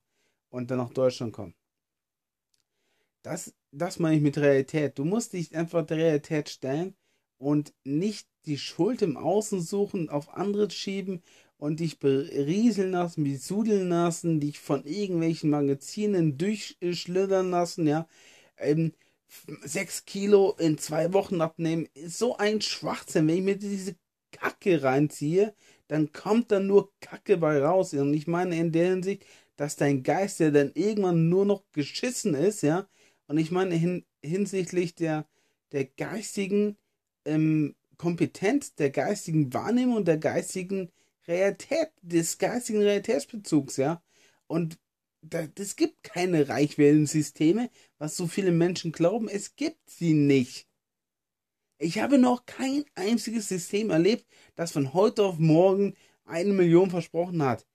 und 0.51 0.71
dann 0.71 0.79
nach 0.79 0.93
Deutschland 0.93 1.33
kommen. 1.33 1.55
Das, 3.25 3.55
das 3.73 3.99
meine 3.99 4.17
ich 4.17 4.23
mit 4.23 4.37
Realität. 4.39 4.99
Du 4.99 5.05
musst 5.05 5.33
dich 5.33 5.57
einfach 5.57 5.85
der 5.87 5.97
Realität 5.97 6.51
stellen 6.51 6.95
und 7.39 7.73
nicht 7.83 8.29
die 8.45 8.59
Schuld 8.59 9.01
im 9.03 9.17
Außen 9.17 9.63
suchen, 9.63 10.11
auf 10.11 10.35
andere 10.35 10.71
schieben 10.71 11.23
und 11.57 11.81
dich 11.81 11.99
berieseln 11.99 12.93
lassen, 12.93 13.25
besudeln 13.25 13.89
lassen, 13.89 14.41
dich 14.41 14.59
von 14.61 14.85
irgendwelchen 14.85 15.49
Magazinen 15.51 16.37
durchschlittern 16.37 17.51
lassen, 17.51 17.87
ja. 17.87 18.07
Ähm, 18.59 18.93
sechs 19.65 20.05
Kilo 20.05 20.55
in 20.59 20.77
zwei 20.79 21.13
Wochen 21.15 21.41
abnehmen, 21.41 21.89
ist 21.95 22.19
so 22.19 22.37
ein 22.37 22.61
Schwachsinn. 22.61 23.27
Wenn 23.29 23.39
ich 23.39 23.43
mir 23.45 23.57
diese 23.57 23.97
Kacke 24.33 24.83
reinziehe, 24.83 25.55
dann 25.89 26.13
kommt 26.13 26.53
da 26.53 26.61
nur 26.61 26.93
Kacke 27.01 27.39
bei 27.39 27.59
raus. 27.63 27.95
Und 27.95 28.13
ich 28.15 28.27
meine 28.27 28.59
in 28.59 28.71
der 28.73 28.91
Hinsicht, 28.91 29.25
dass 29.57 29.77
dein 29.77 30.03
Geist 30.03 30.41
ja 30.41 30.51
dann 30.51 30.73
irgendwann 30.75 31.31
nur 31.31 31.47
noch 31.47 31.65
geschissen 31.73 32.35
ist, 32.35 32.63
ja. 32.63 32.87
Und 33.27 33.39
ich 33.39 33.51
meine 33.51 33.75
hin, 33.75 34.05
hinsichtlich 34.23 34.95
der, 34.95 35.27
der 35.73 35.85
geistigen 35.85 36.77
ähm, 37.25 37.75
Kompetenz, 37.97 38.75
der 38.75 38.91
geistigen 38.91 39.53
Wahrnehmung, 39.55 40.05
der 40.05 40.19
geistigen 40.19 40.91
Realität, 41.27 41.89
des 42.03 42.39
geistigen 42.39 42.83
Realitätsbezugs, 42.83 43.77
ja. 43.77 44.03
Und 44.47 44.79
es 45.57 45.77
gibt 45.77 46.03
keine 46.03 46.49
Reichwellensysteme, 46.49 47.71
was 47.99 48.17
so 48.17 48.27
viele 48.27 48.53
Menschen 48.53 48.93
glauben. 48.93 49.29
Es 49.29 49.57
gibt 49.57 49.89
sie 49.89 50.13
nicht. 50.13 50.69
Ich 51.79 51.99
habe 51.99 52.19
noch 52.19 52.47
kein 52.47 52.85
einziges 52.95 53.49
System 53.49 53.91
erlebt, 53.91 54.27
das 54.55 54.73
von 54.73 54.93
heute 54.93 55.25
auf 55.25 55.39
morgen 55.39 55.95
eine 56.25 56.53
Million 56.53 56.91
versprochen 56.91 57.43
hat. 57.43 57.67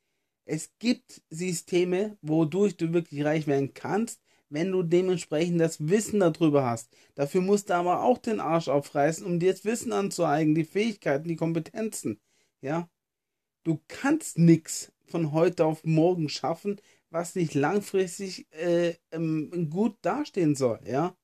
Es 0.46 0.72
gibt 0.80 1.22
Systeme, 1.30 2.18
wodurch 2.22 2.78
du 2.78 2.94
wirklich 2.94 3.24
reich 3.24 3.46
werden 3.46 3.74
kannst, 3.74 4.22
wenn 4.50 4.72
du 4.72 4.84
dementsprechend 4.84 5.62
das 5.62 5.88
Wissen 5.88 6.20
darüber 6.20 6.66
hast. 6.66 6.90
Dafür 7.16 7.42
musst 7.42 7.70
du 7.70 7.76
aber 7.76 8.04
auch 8.04 8.18
den 8.18 8.40
Arsch 8.40 8.68
aufreißen, 8.68 9.26
um 9.26 9.40
dir 9.40 9.52
das 9.52 9.66
Wissen 9.66 9.94
anzueigen, 9.94 10.56
die 10.56 10.66
Fähigkeiten, 10.66 11.28
die 11.28 11.36
Kompetenzen. 11.36 12.20
Ja? 12.62 12.90
Du 13.64 13.80
kannst 13.88 14.38
nichts 14.38 14.92
von 15.06 15.32
heute 15.32 15.66
auf 15.66 15.84
morgen 15.84 16.30
schaffen, 16.30 16.80
was 17.10 17.36
nicht 17.36 17.54
langfristig 17.56 18.48
äh, 18.52 18.96
ähm, 19.12 19.70
gut 19.70 19.98
dastehen 20.02 20.56
soll, 20.56 20.80
ja. 20.86 21.16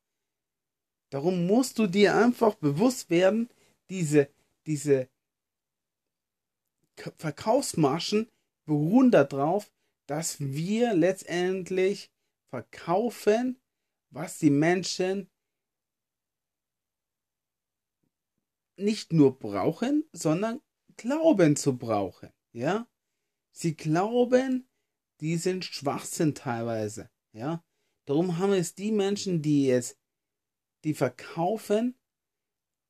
Darum 1.11 1.45
musst 1.45 1.77
du 1.77 1.87
dir 1.87 2.15
einfach 2.15 2.55
bewusst 2.55 3.09
werden, 3.11 3.49
diese, 3.89 4.27
diese 4.65 5.07
Verkaufsmarschen 7.17 8.27
beruhen 8.65 9.11
darauf, 9.11 9.71
dass 10.07 10.39
wir 10.39 10.93
letztendlich 10.93 12.11
verkaufen, 12.49 13.61
was 14.09 14.37
die 14.37 14.49
Menschen 14.49 15.29
nicht 18.77 19.13
nur 19.13 19.37
brauchen, 19.39 20.07
sondern 20.11 20.61
glauben 20.97 21.55
zu 21.55 21.77
brauchen. 21.77 22.31
Ja? 22.51 22.87
Sie 23.51 23.75
glauben, 23.75 24.69
die 25.21 25.37
sind 25.37 25.65
Schwachsinn 25.65 26.35
teilweise. 26.35 27.09
Ja? 27.31 27.63
Darum 28.05 28.37
haben 28.37 28.53
es 28.53 28.75
die 28.75 28.91
Menschen, 28.91 29.41
die 29.41 29.69
es, 29.69 29.97
die 30.83 30.93
verkaufen 30.93 31.97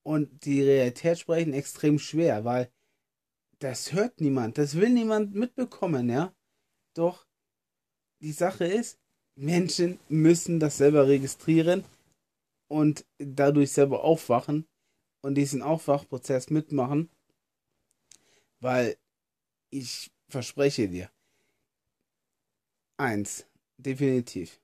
und 0.04 0.46
die 0.46 0.62
Realität 0.62 1.20
sprechen, 1.20 1.54
extrem 1.54 1.98
schwer, 2.00 2.46
weil 2.46 2.72
das 3.60 3.94
hört 3.94 4.20
niemand, 4.20 4.58
das 4.58 4.76
will 4.76 4.90
niemand 4.90 5.34
mitbekommen, 5.34 6.10
ja. 6.10 6.36
Doch 6.94 7.26
die 8.22 8.34
Sache 8.34 8.66
ist, 8.66 9.00
Menschen 9.38 10.00
müssen 10.08 10.60
das 10.60 10.78
selber 10.78 11.08
registrieren 11.08 11.84
und 12.68 13.06
dadurch 13.18 13.72
selber 13.72 14.04
aufwachen 14.04 14.66
und 15.22 15.36
diesen 15.36 15.62
Aufwachprozess 15.62 16.50
mitmachen, 16.50 17.10
weil 18.60 18.98
ich 19.72 20.12
verspreche 20.30 20.88
dir, 20.88 21.12
eins, 22.98 23.46
definitiv. 23.78 24.62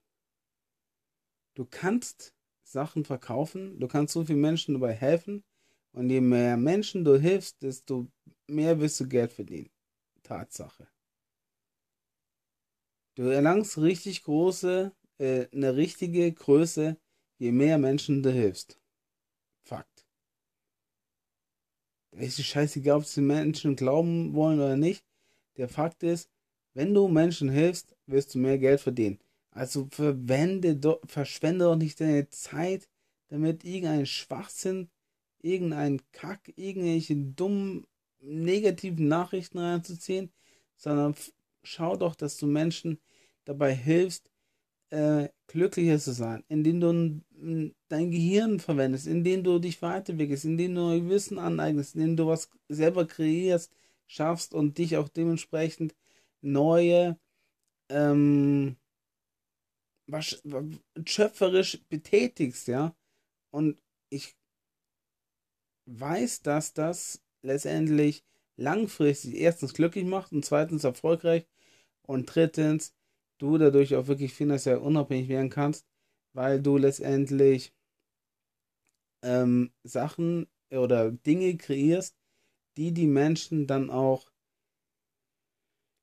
Du 1.54 1.66
kannst 1.66 2.34
Sachen 2.64 3.04
verkaufen, 3.04 3.78
du 3.78 3.88
kannst 3.88 4.14
so 4.14 4.24
vielen 4.24 4.40
Menschen 4.40 4.74
dabei 4.74 4.94
helfen 4.94 5.44
und 5.92 6.08
je 6.08 6.22
mehr 6.22 6.56
Menschen 6.56 7.04
du 7.04 7.18
hilfst, 7.20 7.62
desto 7.62 8.06
mehr 8.46 8.80
wirst 8.80 8.98
du 9.00 9.08
Geld 9.08 9.32
verdienen. 9.32 9.70
Tatsache. 10.22 10.88
Du 13.14 13.24
erlangst 13.24 13.78
richtig 13.78 14.24
große, 14.24 14.92
äh, 15.18 15.46
eine 15.52 15.76
richtige 15.76 16.32
Größe, 16.32 16.96
je 17.38 17.52
mehr 17.52 17.78
Menschen 17.78 18.22
du 18.22 18.32
hilfst. 18.32 18.78
Fakt. 19.64 20.06
Da 22.12 22.20
ist 22.20 22.38
die 22.38 22.44
scheißegal, 22.44 22.98
ob 22.98 23.04
die 23.04 23.20
Menschen 23.20 23.76
glauben 23.76 24.34
wollen 24.34 24.60
oder 24.60 24.76
nicht. 24.76 25.04
Der 25.56 25.68
Fakt 25.68 26.02
ist, 26.02 26.30
wenn 26.74 26.94
du 26.94 27.08
Menschen 27.08 27.50
hilfst, 27.50 27.94
wirst 28.06 28.34
du 28.34 28.38
mehr 28.38 28.58
Geld 28.58 28.80
verdienen. 28.80 29.18
Also 29.50 29.86
verwende 29.90 30.76
do, 30.76 30.98
verschwende 31.04 31.66
doch 31.66 31.76
nicht 31.76 32.00
deine 32.00 32.28
Zeit, 32.30 32.88
damit 33.28 33.64
irgendein 33.64 34.06
Schwachsinn, 34.06 34.88
irgendein 35.42 36.00
Kack, 36.12 36.52
irgendwelche 36.56 37.16
dummen, 37.16 37.86
negativen 38.20 39.08
Nachrichten 39.08 39.58
reinzuziehen, 39.58 40.32
sondern 40.76 41.14
schau 41.62 41.96
doch, 41.96 42.14
dass 42.14 42.38
du 42.38 42.46
Menschen 42.46 42.98
dabei 43.44 43.74
hilfst, 43.74 44.30
äh, 44.90 45.28
glücklicher 45.46 45.98
zu 45.98 46.12
sein, 46.12 46.44
indem 46.48 46.80
du 46.80 47.72
dein 47.88 48.10
Gehirn 48.10 48.60
verwendest, 48.60 49.06
indem 49.06 49.42
du 49.42 49.58
dich 49.58 49.80
weiterentwickelst, 49.82 50.44
indem 50.44 50.74
du 50.74 51.08
Wissen 51.08 51.38
aneignest, 51.38 51.94
indem 51.94 52.16
du 52.16 52.26
was 52.26 52.50
selber 52.68 53.06
kreierst, 53.06 53.72
schaffst 54.06 54.54
und 54.54 54.78
dich 54.78 54.96
auch 54.96 55.08
dementsprechend 55.08 55.94
neue 56.42 57.18
ähm, 57.88 58.76
was, 60.06 60.42
schöpferisch 61.06 61.80
betätigst, 61.88 62.68
ja. 62.68 62.94
Und 63.50 63.80
ich 64.10 64.36
weiß, 65.86 66.42
dass 66.42 66.74
das 66.74 67.22
letztendlich 67.42 68.24
langfristig 68.56 69.34
erstens 69.34 69.74
glücklich 69.74 70.04
macht 70.04 70.32
und 70.32 70.44
zweitens 70.44 70.84
erfolgreich 70.84 71.46
und 72.02 72.26
drittens 72.26 72.94
du 73.42 73.58
dadurch 73.58 73.94
auch 73.96 74.06
wirklich 74.06 74.32
finanziell 74.32 74.78
unabhängig 74.78 75.28
werden 75.28 75.50
kannst, 75.50 75.86
weil 76.32 76.62
du 76.62 76.76
letztendlich 76.78 77.74
ähm, 79.22 79.72
Sachen 79.82 80.46
oder 80.70 81.10
Dinge 81.10 81.56
kreierst, 81.56 82.16
die 82.76 82.92
die 82.92 83.06
Menschen 83.06 83.66
dann 83.66 83.90
auch 83.90 84.30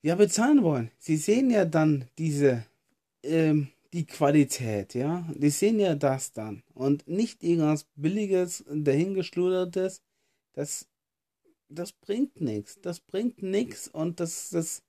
ja 0.02 0.16
bezahlen 0.16 0.64
wollen. 0.64 0.92
Sie 0.98 1.18
sehen 1.18 1.50
ja 1.50 1.66
dann 1.66 2.06
diese 2.18 2.66
ähm, 3.24 3.70
die 3.94 4.06
Qualität, 4.06 4.94
ja. 4.94 5.28
Die 5.34 5.50
sehen 5.50 5.80
ja 5.80 5.96
das 5.96 6.32
dann 6.32 6.64
und 6.74 7.08
nicht 7.08 7.44
irgendwas 7.44 7.86
billiges 7.96 8.64
dahingeschludertes. 8.70 10.02
Das 10.54 10.88
das 11.70 11.92
bringt 11.94 12.42
nichts. 12.42 12.80
Das 12.82 13.00
bringt 13.00 13.42
nichts 13.44 13.88
und 13.88 14.20
das 14.20 14.50
das 14.50 14.84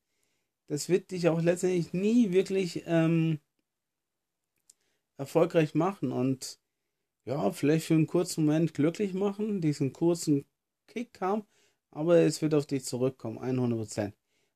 das 0.70 0.88
wird 0.88 1.10
dich 1.10 1.28
auch 1.28 1.42
letztendlich 1.42 1.92
nie 1.92 2.30
wirklich 2.30 2.84
ähm, 2.86 3.40
erfolgreich 5.16 5.74
machen 5.74 6.12
und 6.12 6.60
ja, 7.24 7.50
vielleicht 7.50 7.86
für 7.86 7.94
einen 7.94 8.06
kurzen 8.06 8.44
Moment 8.44 8.72
glücklich 8.72 9.12
machen, 9.12 9.60
diesen 9.60 9.92
kurzen 9.92 10.44
Kick 10.86 11.20
haben, 11.20 11.42
aber 11.90 12.18
es 12.18 12.40
wird 12.40 12.54
auf 12.54 12.66
dich 12.66 12.84
zurückkommen, 12.84 13.40
100%. 13.40 14.12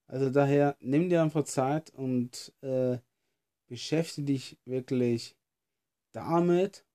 Also 0.06 0.30
daher 0.30 0.76
nimm 0.78 1.08
dir 1.08 1.20
einfach 1.20 1.42
Zeit 1.46 1.90
und 1.90 2.54
äh, 2.60 2.98
beschäftige 3.66 4.26
dich 4.34 4.56
wirklich 4.64 5.36
damit, 6.12 6.86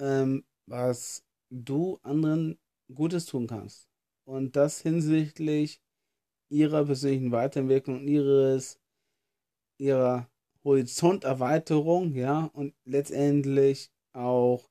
ähm, 0.00 0.44
was 0.66 1.24
du 1.48 2.00
anderen 2.02 2.58
Gutes 2.92 3.26
tun 3.26 3.46
kannst. 3.46 3.88
Und 4.24 4.56
das 4.56 4.80
hinsichtlich 4.80 5.80
ihrer 6.50 6.84
persönlichen 6.84 7.32
Weiterentwicklung, 7.32 8.06
ihres, 8.06 8.78
ihrer 9.78 10.28
Horizonterweiterung, 10.64 12.14
ja, 12.14 12.50
und 12.52 12.74
letztendlich 12.84 13.90
auch 14.12 14.68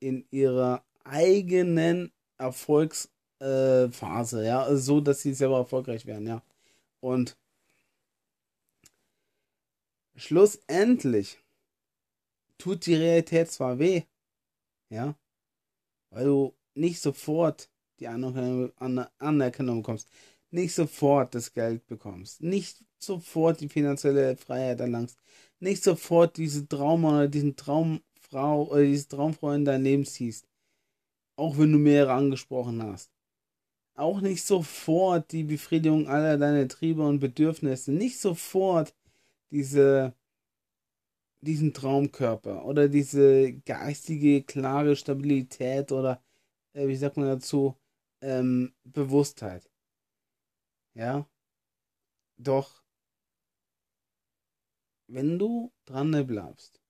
in 0.00 0.26
ihrer 0.30 0.84
eigenen 1.04 2.12
Erfolgsphase, 2.38 4.42
äh, 4.42 4.46
ja, 4.46 4.76
so 4.76 5.00
dass 5.00 5.22
sie 5.22 5.34
selber 5.34 5.58
erfolgreich 5.58 6.06
werden, 6.06 6.26
ja. 6.26 6.42
Und 7.00 7.36
schlussendlich 10.16 11.38
tut 12.58 12.86
die 12.86 12.94
Realität 12.94 13.50
zwar 13.50 13.78
weh, 13.78 14.02
ja, 14.90 15.14
weil 16.10 16.24
du 16.24 16.54
nicht 16.74 17.00
sofort 17.00 17.70
die 18.00 18.06
Anerkennung 18.06 19.82
bekommst, 19.82 20.08
nicht 20.50 20.74
sofort 20.74 21.34
das 21.34 21.52
Geld 21.52 21.86
bekommst, 21.86 22.42
nicht 22.42 22.84
sofort 22.98 23.60
die 23.60 23.68
finanzielle 23.68 24.36
Freiheit 24.36 24.80
erlangst, 24.80 25.18
nicht 25.60 25.82
sofort 25.82 26.36
diese 26.36 26.66
Traum 26.68 27.04
oder 27.04 27.28
diesen 27.28 27.56
Traumfrau 27.56 28.68
oder 28.68 28.82
diese 28.82 29.08
Traumfrau 29.08 29.52
in 29.52 29.64
dein 29.64 29.82
Leben 29.82 30.04
ziehst, 30.04 30.48
auch 31.36 31.58
wenn 31.58 31.72
du 31.72 31.78
mehrere 31.78 32.12
angesprochen 32.12 32.82
hast 32.82 33.10
auch 33.98 34.20
nicht 34.20 34.44
sofort 34.44 35.32
die 35.32 35.44
Befriedigung 35.44 36.06
aller 36.08 36.38
deiner 36.38 36.68
Triebe 36.68 37.02
und 37.06 37.18
Bedürfnisse, 37.18 37.92
nicht 37.92 38.18
sofort 38.20 38.94
diese, 39.50 40.14
diesen 41.40 41.74
Traumkörper 41.74 42.64
oder 42.64 42.88
diese 42.88 43.52
geistige, 43.66 44.42
klare 44.42 44.94
Stabilität 44.96 45.92
oder, 45.92 46.22
äh, 46.74 46.86
wie 46.88 46.96
sagt 46.96 47.16
man 47.16 47.26
dazu, 47.26 47.76
ähm, 48.20 48.72
Bewusstheit. 48.84 49.67
Ja. 50.98 51.30
Doch, 52.38 52.82
wenn 55.06 55.38
du 55.38 55.72
dran 55.84 56.26
bleibst 56.26 56.82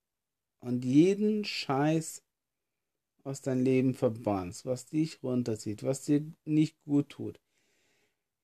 und 0.61 0.83
jeden 0.83 1.45
Scheiß 1.45 2.25
aus 3.25 3.43
deinem 3.43 3.65
Leben 3.65 3.93
verbannst, 3.93 4.65
was 4.65 4.87
dich 4.87 5.23
runterzieht, 5.23 5.83
was 5.83 6.07
dir 6.07 6.25
nicht 6.47 6.83
gut 6.85 7.11
tut, 7.11 7.39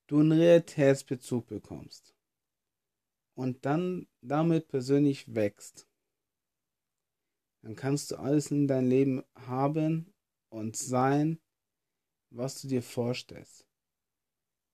du 0.07 0.21
einen 0.21 0.33
Realitätsbezug 0.33 1.47
bekommst 1.47 2.15
und 3.35 3.65
dann 3.65 4.07
damit 4.21 4.69
persönlich 4.69 5.35
wächst, 5.35 5.89
dann 7.63 7.75
kannst 7.75 8.11
du 8.11 8.17
alles 8.17 8.51
in 8.51 8.69
dein 8.69 8.87
Leben 8.87 9.25
haben 9.35 10.13
und 10.51 10.77
sein, 10.77 11.41
was 12.29 12.61
du 12.61 12.69
dir 12.69 12.83
vorstellst. 12.83 13.67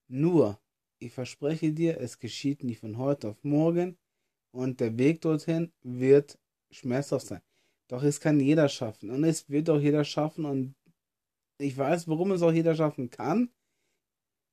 Nur, 0.08 0.60
ich 1.00 1.12
verspreche 1.12 1.72
dir, 1.72 2.00
es 2.00 2.18
geschieht 2.18 2.62
nicht 2.62 2.80
von 2.80 2.98
heute 2.98 3.30
auf 3.30 3.42
morgen 3.42 3.98
und 4.52 4.80
der 4.80 4.96
Weg 4.98 5.22
dorthin 5.22 5.72
wird 5.82 6.38
schmerzhaft 6.70 7.26
sein. 7.26 7.42
Doch 7.88 8.02
es 8.02 8.20
kann 8.20 8.38
jeder 8.38 8.68
schaffen 8.68 9.10
und 9.10 9.24
es 9.24 9.48
wird 9.48 9.68
auch 9.70 9.80
jeder 9.80 10.04
schaffen 10.04 10.44
und 10.44 10.74
ich 11.58 11.76
weiß, 11.76 12.06
warum 12.06 12.32
es 12.32 12.42
auch 12.42 12.52
jeder 12.52 12.74
schaffen 12.74 13.10
kann, 13.10 13.50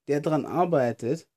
der 0.08 0.22
daran 0.22 0.46
arbeitet, 0.46 1.28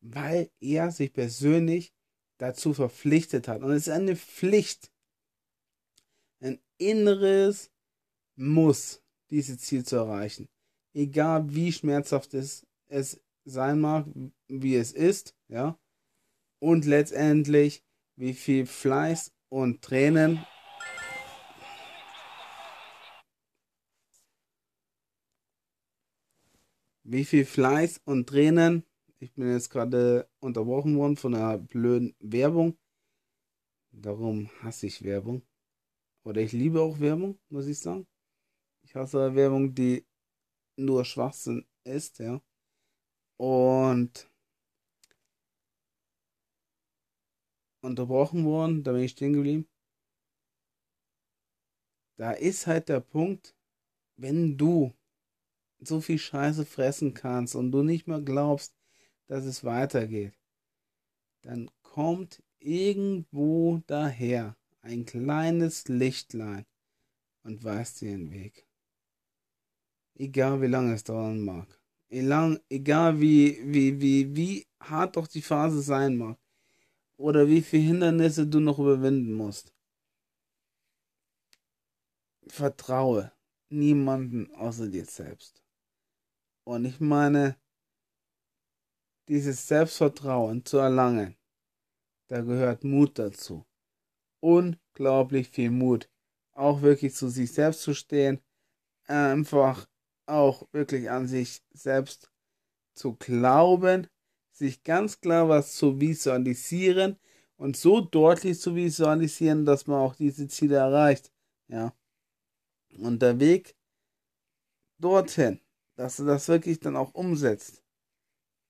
weil 0.00 0.50
er 0.60 0.90
sich 0.90 1.12
persönlich 1.12 1.92
dazu 2.38 2.74
verpflichtet 2.74 3.48
hat. 3.48 3.62
Und 3.62 3.72
es 3.72 3.86
ist 3.86 3.92
eine 3.92 4.16
Pflicht, 4.16 4.90
ein 6.40 6.60
inneres 6.78 7.70
Muss, 8.36 9.02
dieses 9.30 9.58
Ziel 9.58 9.84
zu 9.84 9.96
erreichen. 9.96 10.48
Egal 10.92 11.54
wie 11.54 11.72
schmerzhaft 11.72 12.34
es, 12.34 12.66
es 12.86 13.20
sein 13.44 13.80
mag, 13.80 14.06
wie 14.48 14.76
es 14.76 14.92
ist, 14.92 15.34
ja. 15.48 15.78
Und 16.58 16.84
letztendlich, 16.86 17.84
wie 18.16 18.34
viel 18.34 18.66
Fleiß 18.66 19.32
und 19.48 19.82
Tränen 19.82 20.44
wie 27.04 27.24
viel 27.24 27.44
Fleiß 27.44 28.00
und 28.04 28.28
Tränen. 28.28 28.84
Ich 29.18 29.32
bin 29.34 29.50
jetzt 29.50 29.70
gerade 29.70 30.28
unterbrochen 30.40 30.96
worden 30.96 31.16
von 31.16 31.34
einer 31.34 31.58
blöden 31.58 32.16
Werbung. 32.18 32.76
Darum 33.92 34.50
hasse 34.62 34.86
ich 34.86 35.02
Werbung. 35.04 35.42
Oder 36.24 36.40
ich 36.40 36.52
liebe 36.52 36.80
auch 36.80 36.98
Werbung, 36.98 37.38
muss 37.48 37.66
ich 37.66 37.78
sagen. 37.78 38.06
Ich 38.82 38.94
hasse 38.94 39.34
Werbung, 39.34 39.74
die 39.74 40.06
nur 40.76 41.04
Schwachsinn 41.04 41.66
ist, 41.84 42.18
ja. 42.18 42.40
Und 43.36 44.30
unterbrochen 47.80 48.44
worden, 48.44 48.82
da 48.82 48.92
bin 48.92 49.02
ich 49.02 49.12
stehen 49.12 49.32
geblieben. 49.32 49.68
Da 52.16 52.32
ist 52.32 52.66
halt 52.66 52.88
der 52.88 53.00
Punkt, 53.00 53.54
wenn 54.16 54.56
du 54.56 54.94
so 55.80 56.00
viel 56.00 56.18
Scheiße 56.18 56.64
fressen 56.64 57.14
kannst 57.14 57.54
und 57.54 57.72
du 57.72 57.82
nicht 57.82 58.06
mehr 58.06 58.20
glaubst, 58.20 58.74
dass 59.26 59.44
es 59.44 59.64
weitergeht, 59.64 60.38
dann 61.42 61.70
kommt 61.82 62.42
irgendwo 62.58 63.82
daher 63.86 64.56
ein 64.80 65.04
kleines 65.04 65.88
Lichtlein 65.88 66.66
und 67.42 67.64
weist 67.64 68.00
dir 68.00 68.10
den 68.12 68.30
Weg. 68.30 68.66
Egal 70.14 70.62
wie 70.62 70.68
lange 70.68 70.94
es 70.94 71.04
dauern 71.04 71.40
mag. 71.40 71.83
Egal 72.08 73.20
wie, 73.20 73.60
wie, 73.64 74.00
wie, 74.00 74.36
wie 74.36 74.66
hart 74.80 75.16
doch 75.16 75.26
die 75.26 75.42
Phase 75.42 75.80
sein 75.82 76.16
mag. 76.16 76.38
Oder 77.16 77.48
wie 77.48 77.62
viele 77.62 77.84
Hindernisse 77.84 78.46
du 78.46 78.60
noch 78.60 78.78
überwinden 78.78 79.32
musst. 79.32 79.72
Vertraue 82.46 83.32
niemanden 83.68 84.52
außer 84.54 84.88
dir 84.88 85.04
selbst. 85.04 85.62
Und 86.64 86.84
ich 86.84 87.00
meine, 87.00 87.56
dieses 89.28 89.66
Selbstvertrauen 89.66 90.64
zu 90.64 90.78
erlangen, 90.78 91.36
da 92.28 92.40
gehört 92.40 92.84
Mut 92.84 93.18
dazu 93.18 93.64
unglaublich 94.44 95.48
viel 95.48 95.70
Mut, 95.70 96.10
auch 96.52 96.82
wirklich 96.82 97.14
zu 97.14 97.28
sich 97.28 97.50
selbst 97.50 97.80
zu 97.80 97.94
stehen, 97.94 98.42
einfach 99.06 99.86
auch 100.26 100.66
wirklich 100.72 101.10
an 101.10 101.26
sich 101.26 101.62
selbst 101.72 102.30
zu 102.94 103.14
glauben, 103.14 104.06
sich 104.52 104.82
ganz 104.84 105.20
klar 105.20 105.48
was 105.48 105.76
zu 105.76 106.00
visualisieren 106.00 107.18
und 107.56 107.76
so 107.76 108.00
deutlich 108.00 108.60
zu 108.60 108.74
visualisieren, 108.74 109.64
dass 109.64 109.86
man 109.86 109.98
auch 109.98 110.14
diese 110.14 110.48
Ziele 110.48 110.76
erreicht. 110.76 111.32
Ja. 111.68 111.94
Und 112.98 113.20
der 113.20 113.40
Weg 113.40 113.76
dorthin, 114.98 115.60
dass 115.96 116.16
du 116.16 116.24
das 116.24 116.48
wirklich 116.48 116.80
dann 116.80 116.96
auch 116.96 117.14
umsetzt, 117.14 117.82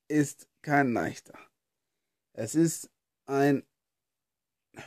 ist 0.07 0.49
kein 0.61 0.93
leichter. 0.93 1.37
Es 2.33 2.55
ist 2.55 2.89
ein 3.25 3.63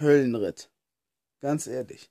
Höllenritt. 0.01 0.71
Ganz 1.41 1.67
ehrlich. 1.67 2.11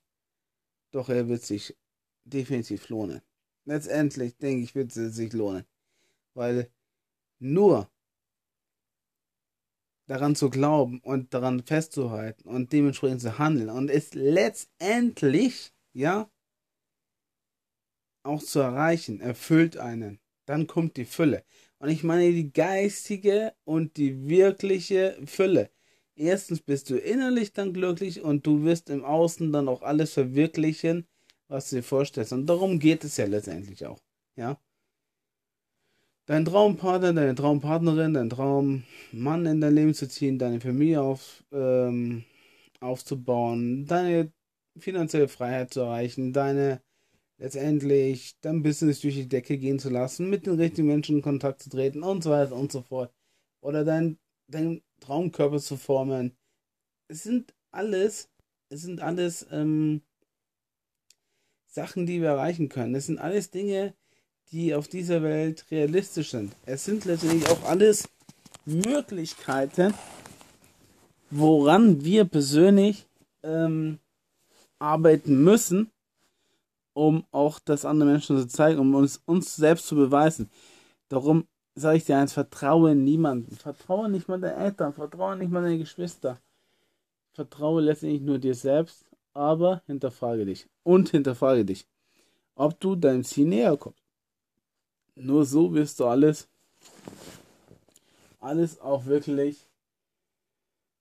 Doch 0.91 1.09
er 1.09 1.27
wird 1.27 1.43
sich 1.43 1.77
definitiv 2.23 2.89
lohnen. 2.89 3.21
Letztendlich, 3.67 4.37
denke 4.37 4.63
ich, 4.63 4.75
wird 4.75 4.95
es 4.95 5.15
sich 5.15 5.33
lohnen. 5.33 5.65
Weil 6.33 6.71
nur 7.39 7.89
daran 10.07 10.35
zu 10.35 10.49
glauben 10.49 10.99
und 11.01 11.33
daran 11.33 11.61
festzuhalten 11.61 12.47
und 12.47 12.71
dementsprechend 12.71 13.21
zu 13.21 13.37
handeln 13.37 13.69
und 13.69 13.89
es 13.89 14.13
letztendlich, 14.13 15.73
ja, 15.93 16.31
auch 18.23 18.41
zu 18.41 18.59
erreichen, 18.59 19.19
erfüllt 19.19 19.77
einen. 19.77 20.19
Dann 20.45 20.67
kommt 20.67 20.95
die 20.95 21.05
Fülle. 21.05 21.43
Und 21.79 21.89
ich 21.89 22.03
meine 22.03 22.31
die 22.31 22.53
geistige 22.53 23.53
und 23.65 23.97
die 23.97 24.29
wirkliche 24.29 25.19
Fülle 25.25 25.69
erstens 26.17 26.61
bist 26.61 26.89
du 26.89 26.97
innerlich 26.97 27.53
dann 27.53 27.73
glücklich 27.73 28.21
und 28.21 28.45
du 28.45 28.63
wirst 28.63 28.89
im 28.89 29.05
Außen 29.05 29.51
dann 29.51 29.69
auch 29.69 29.81
alles 29.81 30.13
verwirklichen, 30.13 31.07
was 31.47 31.69
du 31.69 31.77
dir 31.77 31.83
vorstellst. 31.83 32.33
Und 32.33 32.45
darum 32.47 32.79
geht 32.79 33.03
es 33.03 33.17
ja 33.17 33.25
letztendlich 33.25 33.85
auch. 33.85 33.99
Ja. 34.35 34.59
Dein 36.25 36.43
Traumpartner, 36.43 37.13
deine 37.13 37.35
Traumpartnerin, 37.35 38.13
dein 38.13 38.29
Traummann 38.29 39.45
in 39.45 39.61
dein 39.61 39.73
Leben 39.73 39.93
zu 39.93 40.09
ziehen, 40.09 40.37
deine 40.37 40.59
Familie 40.59 41.01
auf, 41.01 41.43
ähm, 41.53 42.25
aufzubauen, 42.81 43.85
deine 43.85 44.31
finanzielle 44.77 45.29
Freiheit 45.29 45.73
zu 45.73 45.81
erreichen, 45.81 46.33
deine 46.33 46.81
letztendlich 47.37 48.39
dein 48.41 48.63
Business 48.63 49.01
durch 49.01 49.15
die 49.15 49.29
Decke 49.29 49.57
gehen 49.57 49.79
zu 49.79 49.89
lassen, 49.89 50.29
mit 50.29 50.45
den 50.47 50.55
richtigen 50.55 50.87
Menschen 50.87 51.17
in 51.17 51.21
Kontakt 51.21 51.61
zu 51.61 51.69
treten 51.69 52.03
und 52.03 52.23
so 52.23 52.31
weiter 52.31 52.55
und 52.55 52.71
so 52.71 52.81
fort. 52.81 53.13
Oder 53.61 53.85
dein, 53.85 54.17
dein 54.47 54.81
Traumkörper 54.99 55.59
zu 55.59 55.77
formen. 55.77 56.35
Es 57.07 57.23
sind 57.23 57.53
alles, 57.71 58.29
es 58.69 58.81
sind 58.81 59.01
alles 59.01 59.47
ähm, 59.51 60.01
Sachen, 61.67 62.05
die 62.05 62.21
wir 62.21 62.29
erreichen 62.29 62.69
können. 62.69 62.95
Es 62.95 63.05
sind 63.05 63.19
alles 63.19 63.51
Dinge, 63.51 63.93
die 64.51 64.73
auf 64.73 64.87
dieser 64.87 65.21
Welt 65.21 65.65
realistisch 65.69 66.31
sind. 66.31 66.53
Es 66.65 66.85
sind 66.85 67.05
letztendlich 67.05 67.49
auch 67.49 67.63
alles 67.63 68.07
Möglichkeiten, 68.65 69.93
woran 71.29 72.03
wir 72.03 72.25
persönlich 72.25 73.07
ähm, 73.43 73.99
arbeiten 74.79 75.43
müssen, 75.43 75.91
um 76.93 77.25
auch 77.31 77.59
das 77.59 77.85
anderen 77.85 78.13
Menschen 78.13 78.37
zu 78.37 78.47
zeigen, 78.47 78.79
um 78.79 78.95
uns, 78.95 79.21
uns 79.25 79.55
selbst 79.55 79.87
zu 79.87 79.95
beweisen. 79.95 80.49
Darum 81.09 81.45
sage 81.75 81.97
ich 81.97 82.05
dir 82.05 82.17
eins, 82.17 82.33
vertraue 82.33 82.95
niemanden. 82.95 83.55
Vertraue 83.55 84.09
nicht 84.09 84.27
mal 84.27 84.39
deinen 84.39 84.57
Eltern, 84.57 84.93
vertraue 84.93 85.37
nicht 85.37 85.51
mal 85.51 85.61
deinen 85.61 85.79
Geschwister. 85.79 86.39
Vertraue 87.33 87.81
letztendlich 87.81 88.21
nur 88.21 88.39
dir 88.39 88.55
selbst, 88.55 89.06
aber 89.37 89.83
hinterfrage 89.85 90.45
dich. 90.45 90.67
Und 90.83 91.09
hinterfrage 91.09 91.63
dich, 91.63 91.87
ob 92.55 92.79
du 92.79 92.95
deinem 92.95 93.23
Ziel 93.23 93.47
näher 93.47 93.77
kommst. 93.77 94.03
Nur 95.15 95.45
so 95.45 95.73
wirst 95.73 95.99
du 95.99 96.05
alles, 96.05 96.49
alles 98.39 98.79
auch 98.81 99.05
wirklich 99.05 99.69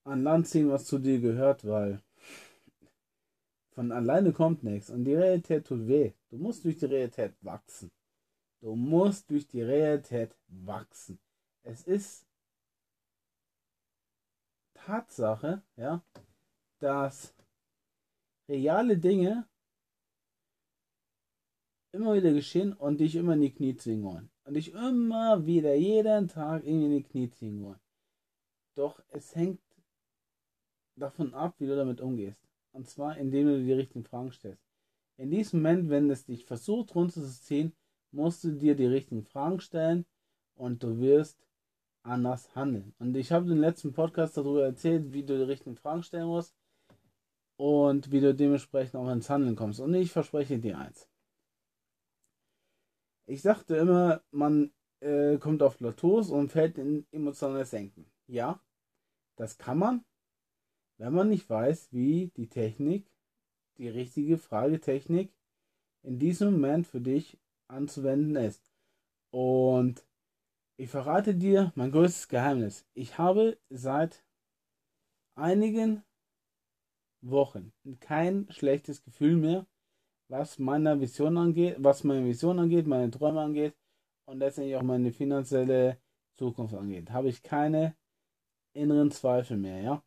an 0.05 0.23
Land 0.23 0.49
ziehen, 0.49 0.71
was 0.71 0.85
zu 0.85 0.99
dir 0.99 1.19
gehört, 1.19 1.67
weil 1.67 2.01
von 3.71 3.91
alleine 3.91 4.33
kommt 4.33 4.63
nichts 4.63 4.91
und 4.91 5.05
die 5.05 5.15
Realität 5.15 5.67
tut 5.67 5.87
weh. 5.89 6.13
Du 6.31 6.37
musst 6.37 6.65
durch 6.65 6.77
die 6.77 6.87
Realität 6.87 7.35
wachsen. 7.41 7.91
Du 8.61 8.75
musst 8.75 9.31
durch 9.31 9.47
die 9.47 9.63
Realität 9.63 10.35
wachsen. 10.49 11.19
Es 11.63 11.83
ist 11.83 12.27
Tatsache, 14.75 15.63
ja, 15.77 16.03
dass 16.79 17.36
reale 18.49 18.97
Dinge 18.99 19.49
immer 21.93 22.15
wieder 22.15 22.33
geschehen 22.33 22.73
und 22.73 23.01
dich 23.01 23.17
immer 23.17 23.35
in 23.35 23.41
die 23.41 23.53
Knie 23.53 23.77
zwingen 23.77 24.05
wollen. 24.05 24.31
und 24.45 24.55
dich 24.55 24.73
immer 24.73 25.45
wieder 25.45 25.75
jeden 25.75 26.29
Tag 26.29 26.65
in 26.65 26.91
die 26.91 27.03
Knie 27.03 27.31
ziehen 27.31 27.63
wollen. 27.65 27.81
Doch 28.77 29.03
es 29.09 29.35
hängt 29.35 29.61
davon 30.95 31.35
ab, 31.35 31.55
wie 31.59 31.67
du 31.67 31.75
damit 31.75 32.01
umgehst. 32.01 32.41
Und 32.73 32.89
zwar, 32.89 33.17
indem 33.17 33.47
du 33.47 33.59
dir 33.59 33.65
die 33.65 33.73
richtigen 33.73 34.05
Fragen 34.05 34.31
stellst. 34.31 34.63
In 35.17 35.31
diesem 35.31 35.63
Moment, 35.63 35.89
wenn 35.89 36.11
es 36.11 36.27
dich 36.27 36.45
versucht 36.45 36.95
runterzuziehen, 36.95 37.73
musst 38.13 38.45
du 38.45 38.53
dir 38.53 38.77
die 38.77 38.87
richtigen 38.87 39.25
Fragen 39.25 39.61
stellen 39.61 40.05
und 40.55 40.83
du 40.83 41.01
wirst 41.01 41.39
anders 42.03 42.55
handeln. 42.55 42.95
Und 42.99 43.17
ich 43.17 43.33
habe 43.33 43.51
im 43.51 43.59
letzten 43.59 43.93
Podcast 43.93 44.37
darüber 44.37 44.65
erzählt, 44.65 45.13
wie 45.13 45.25
du 45.25 45.37
die 45.37 45.45
richtigen 45.45 45.77
Fragen 45.77 46.03
stellen 46.03 46.29
musst 46.29 46.55
und 47.57 48.11
wie 48.13 48.21
du 48.21 48.35
dementsprechend 48.35 48.97
auch 48.97 49.11
ins 49.11 49.31
Handeln 49.31 49.57
kommst. 49.57 49.81
Und 49.81 49.95
ich 49.95 50.13
verspreche 50.13 50.59
dir 50.59 50.79
eins. 50.79 51.09
Ich 53.27 53.43
sagte 53.43 53.77
immer, 53.77 54.23
man 54.31 54.73
äh, 55.01 55.39
kommt 55.39 55.63
auf 55.63 55.79
Plateaus 55.79 56.31
und 56.31 56.53
fällt 56.53 56.79
in 56.79 57.07
emotionales 57.11 57.71
Senken. 57.71 58.07
Ja, 58.27 58.61
das 59.37 59.59
kann 59.59 59.79
man, 59.79 60.05
wenn 60.99 61.13
man 61.13 61.29
nicht 61.29 61.49
weiß, 61.49 61.93
wie 61.93 62.29
die 62.37 62.49
Technik, 62.49 63.11
die 63.79 63.89
richtige 63.89 64.39
Fragetechnik 64.39 65.33
in 66.03 66.19
diesem 66.19 66.53
Moment 66.53 66.87
für 66.87 67.01
dich 67.01 67.39
anzuwenden 67.69 68.37
ist. 68.37 68.73
Und 69.31 70.07
ich 70.77 70.89
verrate 70.89 71.35
dir 71.35 71.73
mein 71.75 71.91
größtes 71.91 72.29
Geheimnis. 72.29 72.87
Ich 72.95 73.19
habe 73.19 73.59
seit 73.71 74.25
einigen 75.35 76.03
Wochen 77.31 77.73
kein 78.01 78.47
schlechtes 78.51 79.03
Gefühl 79.05 79.37
mehr, 79.37 79.67
was 80.29 80.59
meine 80.59 81.01
Vision 81.01 81.37
angeht, 81.39 81.77
was 81.79 82.05
meine 82.05 82.25
Vision 82.25 82.59
angeht, 82.59 82.87
meine 82.87 83.11
Träume 83.11 83.41
angeht 83.41 83.75
und 84.25 84.39
letztendlich 84.39 84.77
auch 84.77 84.83
meine 84.83 85.13
finanzielle 85.13 85.99
Zukunft 86.35 86.75
angeht. 86.75 87.11
Habe 87.11 87.29
ich 87.29 87.43
keine 87.43 87.95
inneren 88.73 89.11
Zweifel 89.11 89.57
mehr, 89.57 89.81
ja. 89.81 90.03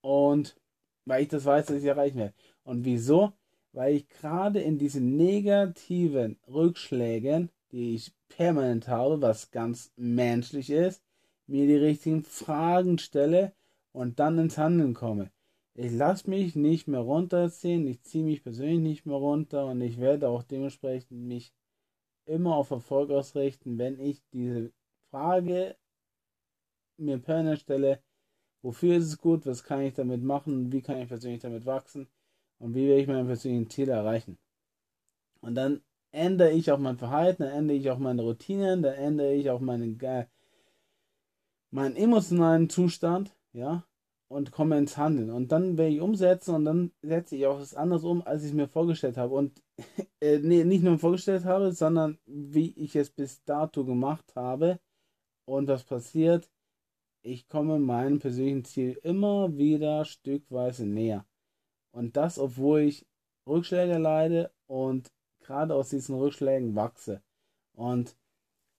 Und 0.00 0.56
weil 1.04 1.22
ich 1.22 1.28
das 1.28 1.44
weiß, 1.44 1.66
dass 1.66 1.76
ich 1.76 1.84
erreichen 1.84 2.18
werde. 2.18 2.34
Und 2.64 2.84
wieso? 2.84 3.32
Weil 3.72 3.94
ich 3.94 4.08
gerade 4.08 4.60
in 4.60 4.78
diesen 4.78 5.16
negativen 5.16 6.38
Rückschlägen, 6.48 7.50
die 7.70 7.94
ich 7.94 8.12
permanent 8.28 8.88
habe, 8.88 9.22
was 9.22 9.50
ganz 9.50 9.92
menschlich 9.96 10.70
ist, 10.70 11.02
mir 11.46 11.66
die 11.66 11.76
richtigen 11.76 12.24
Fragen 12.24 12.98
stelle 12.98 13.52
und 13.92 14.18
dann 14.18 14.38
ins 14.38 14.58
Handeln 14.58 14.94
komme. 14.94 15.30
Ich 15.74 15.92
lasse 15.92 16.28
mich 16.28 16.56
nicht 16.56 16.88
mehr 16.88 17.00
runterziehen, 17.00 17.86
ich 17.86 18.02
ziehe 18.02 18.24
mich 18.24 18.42
persönlich 18.42 18.80
nicht 18.80 19.06
mehr 19.06 19.16
runter 19.16 19.66
und 19.66 19.80
ich 19.80 19.98
werde 19.98 20.28
auch 20.28 20.42
dementsprechend 20.42 21.12
mich 21.12 21.54
immer 22.26 22.56
auf 22.56 22.70
Erfolg 22.70 23.10
ausrichten, 23.10 23.78
wenn 23.78 23.98
ich 23.98 24.22
diese 24.32 24.72
Frage 25.10 25.76
mir 26.96 27.18
permanent 27.18 27.60
stelle, 27.60 28.02
wofür 28.62 28.96
ist 28.96 29.06
es 29.06 29.18
gut, 29.18 29.46
was 29.46 29.64
kann 29.64 29.82
ich 29.82 29.94
damit 29.94 30.22
machen, 30.22 30.72
wie 30.72 30.82
kann 30.82 30.98
ich 30.98 31.08
persönlich 31.08 31.40
damit 31.40 31.66
wachsen 31.66 32.08
und 32.58 32.74
wie 32.74 32.86
werde 32.86 33.00
ich 33.00 33.08
meine 33.08 33.24
persönlichen 33.24 33.70
Ziele 33.70 33.92
erreichen. 33.92 34.38
Und 35.40 35.54
dann 35.54 35.80
ändere 36.12 36.50
ich 36.52 36.70
auch 36.70 36.78
mein 36.78 36.98
Verhalten, 36.98 37.42
dann 37.42 37.52
ändere 37.52 37.76
ich 37.78 37.90
auch 37.90 37.98
meine 37.98 38.22
Routinen, 38.22 38.82
dann 38.82 38.94
ändere 38.94 39.32
ich 39.34 39.50
auch 39.50 39.60
meinen, 39.60 39.98
meinen 41.70 41.96
emotionalen 41.96 42.68
Zustand, 42.68 43.34
ja, 43.52 43.84
und 44.30 44.52
komme 44.52 44.78
ins 44.78 44.96
Handeln. 44.96 45.30
Und 45.30 45.50
dann 45.50 45.76
werde 45.76 45.92
ich 45.92 46.00
umsetzen 46.00 46.54
und 46.54 46.64
dann 46.64 46.92
setze 47.02 47.34
ich 47.34 47.46
auch 47.46 47.58
was 47.58 47.74
anderes 47.74 48.04
um, 48.04 48.22
als 48.22 48.42
ich 48.42 48.50
es 48.50 48.54
mir 48.54 48.68
vorgestellt 48.68 49.16
habe. 49.16 49.34
Und 49.34 49.60
äh, 50.20 50.38
nee, 50.38 50.62
nicht 50.64 50.84
nur 50.84 50.98
vorgestellt 51.00 51.44
habe, 51.44 51.72
sondern 51.72 52.18
wie 52.26 52.72
ich 52.76 52.94
es 52.94 53.10
bis 53.10 53.42
dato 53.44 53.84
gemacht 53.84 54.36
habe. 54.36 54.78
Und 55.46 55.66
was 55.66 55.82
passiert? 55.82 56.48
Ich 57.22 57.48
komme 57.48 57.80
meinem 57.80 58.20
persönlichen 58.20 58.64
Ziel 58.64 59.00
immer 59.02 59.58
wieder 59.58 60.04
stückweise 60.04 60.86
näher. 60.86 61.26
Und 61.90 62.16
das, 62.16 62.38
obwohl 62.38 62.82
ich 62.82 63.06
Rückschläge 63.48 63.98
leide 63.98 64.52
und 64.68 65.10
gerade 65.40 65.74
aus 65.74 65.88
diesen 65.88 66.14
Rückschlägen 66.14 66.76
wachse. 66.76 67.20
Und 67.74 68.16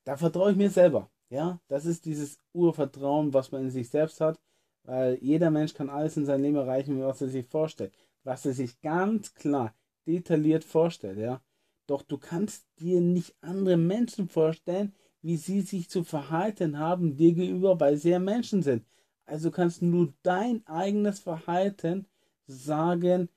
da 0.05 0.15
vertraue 0.15 0.51
ich 0.51 0.57
mir 0.57 0.69
selber. 0.69 1.11
Ja, 1.29 1.59
das 1.67 1.85
ist 1.85 2.05
dieses 2.05 2.39
Urvertrauen, 2.53 3.33
was 3.33 3.51
man 3.51 3.63
in 3.63 3.69
sich 3.69 3.89
selbst 3.89 4.21
hat, 4.21 4.39
weil 4.83 5.17
jeder 5.21 5.51
Mensch 5.51 5.73
kann 5.73 5.89
alles 5.89 6.17
in 6.17 6.25
seinem 6.25 6.43
Leben 6.43 6.55
erreichen, 6.57 7.01
was 7.01 7.21
er 7.21 7.29
sich 7.29 7.45
vorstellt, 7.47 7.93
was 8.23 8.45
er 8.45 8.53
sich 8.53 8.81
ganz 8.81 9.33
klar 9.33 9.75
detailliert 10.07 10.63
vorstellt, 10.63 11.17
ja. 11.17 11.41
Doch 11.87 12.03
du 12.03 12.17
kannst 12.17 12.67
dir 12.79 13.01
nicht 13.01 13.35
andere 13.41 13.77
Menschen 13.77 14.27
vorstellen, 14.27 14.93
wie 15.21 15.37
sie 15.37 15.61
sich 15.61 15.89
zu 15.89 16.03
verhalten 16.03 16.79
haben 16.79 17.15
dir 17.15 17.33
gegenüber, 17.33 17.79
weil 17.79 17.97
sie 17.97 18.09
ja 18.09 18.19
Menschen 18.19 18.63
sind. 18.63 18.85
Also 19.25 19.51
kannst 19.51 19.81
du 19.81 20.13
dein 20.23 20.65
eigenes 20.67 21.19
Verhalten 21.19 22.07
sagen, 22.47 23.29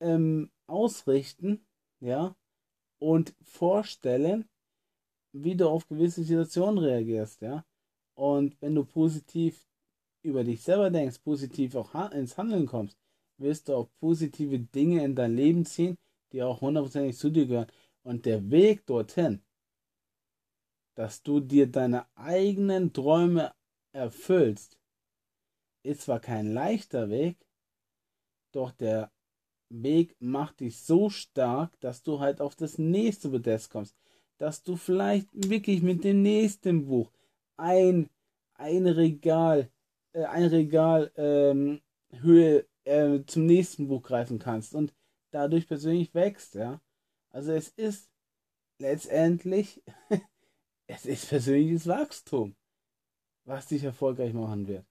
ähm, 0.00 0.50
ausrichten, 0.66 1.66
ja, 2.00 2.36
und 2.98 3.34
vorstellen, 3.42 4.48
wie 5.32 5.56
du 5.56 5.68
auf 5.68 5.88
gewisse 5.88 6.22
Situationen 6.22 6.78
reagierst, 6.78 7.42
ja. 7.42 7.64
Und 8.14 8.60
wenn 8.60 8.74
du 8.74 8.84
positiv 8.84 9.67
über 10.22 10.44
dich 10.44 10.62
selber 10.62 10.90
denkst, 10.90 11.18
positiv 11.20 11.74
auch 11.74 12.10
ins 12.12 12.36
Handeln 12.36 12.66
kommst, 12.66 12.96
wirst 13.38 13.68
du 13.68 13.74
auch 13.74 13.88
positive 14.00 14.58
Dinge 14.58 15.04
in 15.04 15.14
dein 15.14 15.36
Leben 15.36 15.64
ziehen, 15.64 15.96
die 16.32 16.42
auch 16.42 16.60
hundertprozentig 16.60 17.16
zu 17.16 17.30
dir 17.30 17.46
gehören. 17.46 17.72
Und 18.02 18.26
der 18.26 18.50
Weg 18.50 18.86
dorthin, 18.86 19.42
dass 20.94 21.22
du 21.22 21.40
dir 21.40 21.70
deine 21.70 22.06
eigenen 22.16 22.92
Träume 22.92 23.52
erfüllst, 23.92 24.78
ist 25.82 26.02
zwar 26.02 26.20
kein 26.20 26.52
leichter 26.52 27.08
Weg, 27.10 27.36
doch 28.52 28.72
der 28.72 29.12
Weg 29.70 30.16
macht 30.18 30.60
dich 30.60 30.80
so 30.80 31.10
stark, 31.10 31.78
dass 31.80 32.02
du 32.02 32.20
halt 32.20 32.40
auf 32.40 32.56
das 32.56 32.78
nächste 32.78 33.30
Podest 33.30 33.70
kommst. 33.70 33.96
Dass 34.38 34.62
du 34.62 34.76
vielleicht 34.76 35.28
wirklich 35.32 35.82
mit 35.82 36.04
dem 36.04 36.22
nächsten 36.22 36.86
Buch 36.86 37.12
ein, 37.56 38.08
ein 38.54 38.86
Regal, 38.86 39.70
äh, 40.18 40.24
ein 40.24 40.46
Regal 40.46 41.12
ähm, 41.16 41.80
Höhe 42.10 42.66
äh, 42.84 43.20
zum 43.26 43.46
nächsten 43.46 43.88
Buch 43.88 44.02
greifen 44.02 44.38
kannst 44.38 44.74
und 44.74 44.92
dadurch 45.30 45.68
persönlich 45.68 46.14
wächst, 46.14 46.54
ja. 46.54 46.80
Also 47.30 47.52
es 47.52 47.68
ist 47.68 48.10
letztendlich, 48.78 49.82
es 50.86 51.06
ist 51.06 51.28
persönliches 51.28 51.86
Wachstum, 51.86 52.56
was 53.44 53.66
dich 53.66 53.84
erfolgreich 53.84 54.32
machen 54.32 54.66
wird. 54.66 54.84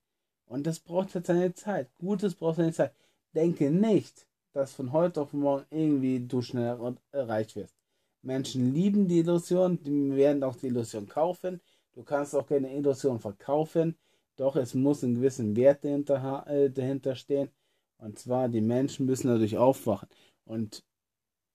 Und 0.46 0.66
das 0.66 0.80
braucht 0.80 1.14
halt 1.14 1.26
seine 1.26 1.54
Zeit. 1.54 1.90
Gutes 1.98 2.36
braucht 2.36 2.58
seine 2.58 2.72
Zeit. 2.72 2.94
Denke 3.34 3.70
nicht, 3.70 4.28
dass 4.54 4.74
von 4.74 4.94
heute 4.94 5.22
auf 5.22 5.34
morgen 5.34 5.66
irgendwie 5.70 6.26
du 6.26 6.42
schnell 6.42 6.96
erreicht 7.12 7.56
wirst. 7.56 7.76
Menschen 8.22 8.74
lieben 8.74 9.08
die 9.08 9.20
Illusion, 9.20 9.84
die 9.84 10.16
werden 10.16 10.44
auch 10.44 10.56
die 10.56 10.68
Illusion 10.68 11.08
kaufen. 11.08 11.60
Du 11.94 12.04
kannst 12.04 12.34
auch 12.34 12.48
keine 12.48 12.74
Illusion 12.74 13.20
verkaufen, 13.20 13.98
doch 14.38 14.56
es 14.56 14.74
muss 14.74 15.04
ein 15.04 15.16
gewissen 15.16 15.56
Wert 15.56 15.84
dahinter, 15.84 16.46
äh, 16.48 16.70
dahinter 16.70 17.16
stehen. 17.16 17.50
Und 17.98 18.20
zwar, 18.20 18.48
die 18.50 18.62
Menschen 18.62 19.06
müssen 19.06 19.28
dadurch 19.28 19.58
aufwachen. 19.58 20.08
Und 20.46 20.84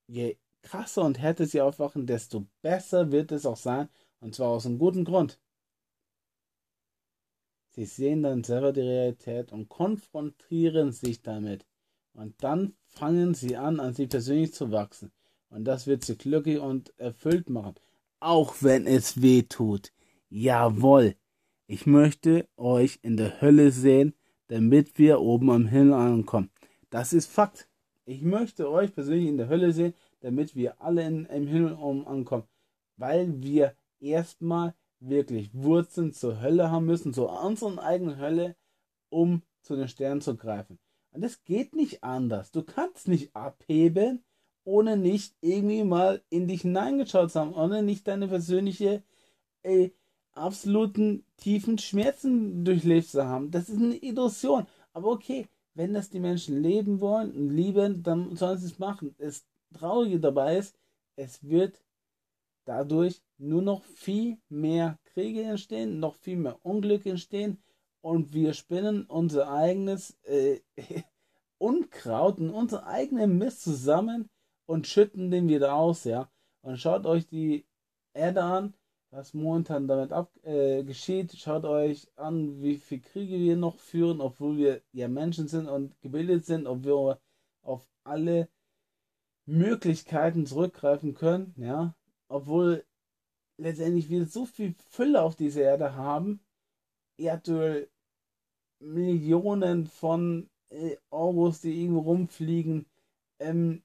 je 0.06 0.36
krasser 0.62 1.02
und 1.02 1.18
härter 1.18 1.46
sie 1.46 1.60
aufwachen, 1.60 2.06
desto 2.06 2.46
besser 2.60 3.12
wird 3.12 3.32
es 3.32 3.46
auch 3.46 3.56
sein. 3.56 3.88
Und 4.20 4.34
zwar 4.34 4.48
aus 4.48 4.66
einem 4.66 4.78
guten 4.78 5.04
Grund. 5.04 5.38
Sie 7.70 7.86
sehen 7.86 8.22
dann 8.22 8.44
selber 8.44 8.72
die 8.72 8.82
Realität 8.82 9.50
und 9.52 9.68
konfrontieren 9.68 10.92
sich 10.92 11.22
damit. 11.22 11.64
Und 12.12 12.34
dann 12.42 12.74
fangen 12.84 13.34
sie 13.34 13.56
an, 13.56 13.80
an 13.80 13.94
sie 13.94 14.06
persönlich 14.06 14.52
zu 14.52 14.70
wachsen. 14.70 15.10
Und 15.48 15.64
das 15.64 15.86
wird 15.86 16.04
sie 16.04 16.16
glücklich 16.16 16.58
und 16.58 16.92
erfüllt 16.98 17.48
machen. 17.48 17.74
Auch 18.20 18.56
wenn 18.60 18.86
es 18.86 19.22
weh 19.22 19.42
tut. 19.42 19.92
Jawohl. 20.28 21.16
Ich 21.66 21.86
möchte 21.86 22.48
euch 22.56 22.98
in 23.02 23.16
der 23.16 23.40
Hölle 23.40 23.70
sehen, 23.70 24.14
damit 24.48 24.98
wir 24.98 25.20
oben 25.20 25.50
am 25.50 25.66
Himmel 25.66 25.94
ankommen. 25.94 26.50
Das 26.90 27.12
ist 27.12 27.30
Fakt. 27.30 27.68
Ich 28.04 28.22
möchte 28.22 28.70
euch 28.70 28.92
persönlich 28.92 29.28
in 29.28 29.38
der 29.38 29.48
Hölle 29.48 29.72
sehen, 29.72 29.94
damit 30.20 30.54
wir 30.56 30.80
alle 30.82 31.06
in, 31.06 31.24
im 31.26 31.46
Himmel 31.46 31.74
oben 31.74 32.06
ankommen. 32.06 32.44
Weil 32.96 33.42
wir 33.42 33.74
erstmal 34.00 34.74
wirklich 35.00 35.50
Wurzeln 35.54 36.12
zur 36.12 36.40
Hölle 36.40 36.70
haben 36.70 36.86
müssen, 36.86 37.14
zu 37.14 37.28
unserer 37.28 37.82
eigenen 37.82 38.18
Hölle, 38.18 38.56
um 39.08 39.42
zu 39.62 39.76
den 39.76 39.88
Sternen 39.88 40.20
zu 40.20 40.36
greifen. 40.36 40.78
Und 41.12 41.22
es 41.22 41.44
geht 41.44 41.74
nicht 41.74 42.02
anders. 42.02 42.50
Du 42.50 42.62
kannst 42.62 43.08
nicht 43.08 43.34
abheben, 43.36 44.24
ohne 44.64 44.96
nicht 44.96 45.36
irgendwie 45.40 45.84
mal 45.84 46.22
in 46.30 46.48
dich 46.48 46.62
hineingeschaut 46.62 47.30
zu 47.30 47.40
haben, 47.40 47.54
ohne 47.54 47.82
nicht 47.82 48.06
deine 48.08 48.28
persönliche, 48.28 49.02
äh, 49.62 49.90
absoluten 50.34 51.24
tiefen 51.36 51.78
Schmerzen 51.78 52.64
durchlebt 52.64 53.08
zu 53.08 53.26
haben. 53.26 53.50
Das 53.50 53.68
ist 53.68 53.80
eine 53.80 53.96
Illusion. 53.96 54.66
Aber 54.92 55.10
okay, 55.10 55.48
wenn 55.74 55.94
das 55.94 56.10
die 56.10 56.20
Menschen 56.20 56.62
leben 56.62 57.00
wollen 57.00 57.32
und 57.32 57.50
lieben, 57.50 58.02
dann 58.02 58.36
sollen 58.36 58.58
sie 58.58 58.66
es 58.66 58.78
machen. 58.78 59.14
Das 59.18 59.44
Traurige 59.72 60.20
dabei 60.20 60.58
ist, 60.58 60.76
es 61.16 61.42
wird 61.42 61.82
dadurch 62.64 63.22
nur 63.38 63.62
noch 63.62 63.82
viel 63.84 64.38
mehr 64.48 64.98
Kriege 65.04 65.42
entstehen, 65.42 65.98
noch 65.98 66.14
viel 66.14 66.36
mehr 66.36 66.58
Unglück 66.64 67.06
entstehen 67.06 67.62
und 68.00 68.32
wir 68.32 68.52
spinnen 68.54 69.04
unser 69.06 69.50
eigenes 69.50 70.16
äh, 70.24 70.60
Unkraut 71.58 72.38
und 72.38 72.50
unser 72.50 72.86
eigenen 72.86 73.38
Mist 73.38 73.62
zusammen 73.62 74.28
und 74.66 74.86
schütten 74.86 75.30
den 75.30 75.48
wieder 75.48 75.74
aus, 75.74 76.04
ja. 76.04 76.28
Und 76.62 76.78
schaut 76.78 77.06
euch 77.06 77.26
die 77.26 77.64
Erde 78.14 78.42
an, 78.42 78.74
was 79.12 79.34
momentan 79.34 79.86
damit 79.88 80.10
ab, 80.10 80.32
äh, 80.42 80.82
geschieht. 80.84 81.32
Schaut 81.36 81.64
euch 81.64 82.08
an, 82.16 82.62
wie 82.62 82.78
viele 82.78 83.02
Kriege 83.02 83.38
wir 83.38 83.56
noch 83.56 83.78
führen, 83.78 84.20
obwohl 84.20 84.56
wir 84.56 84.82
ja 84.92 85.06
Menschen 85.08 85.48
sind 85.48 85.68
und 85.68 86.00
gebildet 86.00 86.46
sind, 86.46 86.66
ob 86.66 86.84
wir 86.84 87.20
auf 87.62 87.86
alle 88.04 88.48
Möglichkeiten 89.46 90.46
zurückgreifen 90.46 91.14
können, 91.14 91.54
ja. 91.58 91.94
Obwohl 92.28 92.84
letztendlich 93.58 94.08
wir 94.08 94.26
so 94.26 94.46
viel 94.46 94.74
Fülle 94.88 95.20
auf 95.22 95.36
dieser 95.36 95.62
Erde 95.62 95.94
haben, 95.94 96.40
Erdöl, 97.18 97.90
Millionen 98.80 99.86
von 99.86 100.48
äh, 100.70 100.96
Euros, 101.10 101.60
die 101.60 101.82
irgendwo 101.82 102.00
rumfliegen, 102.00 102.86
ähm, 103.38 103.82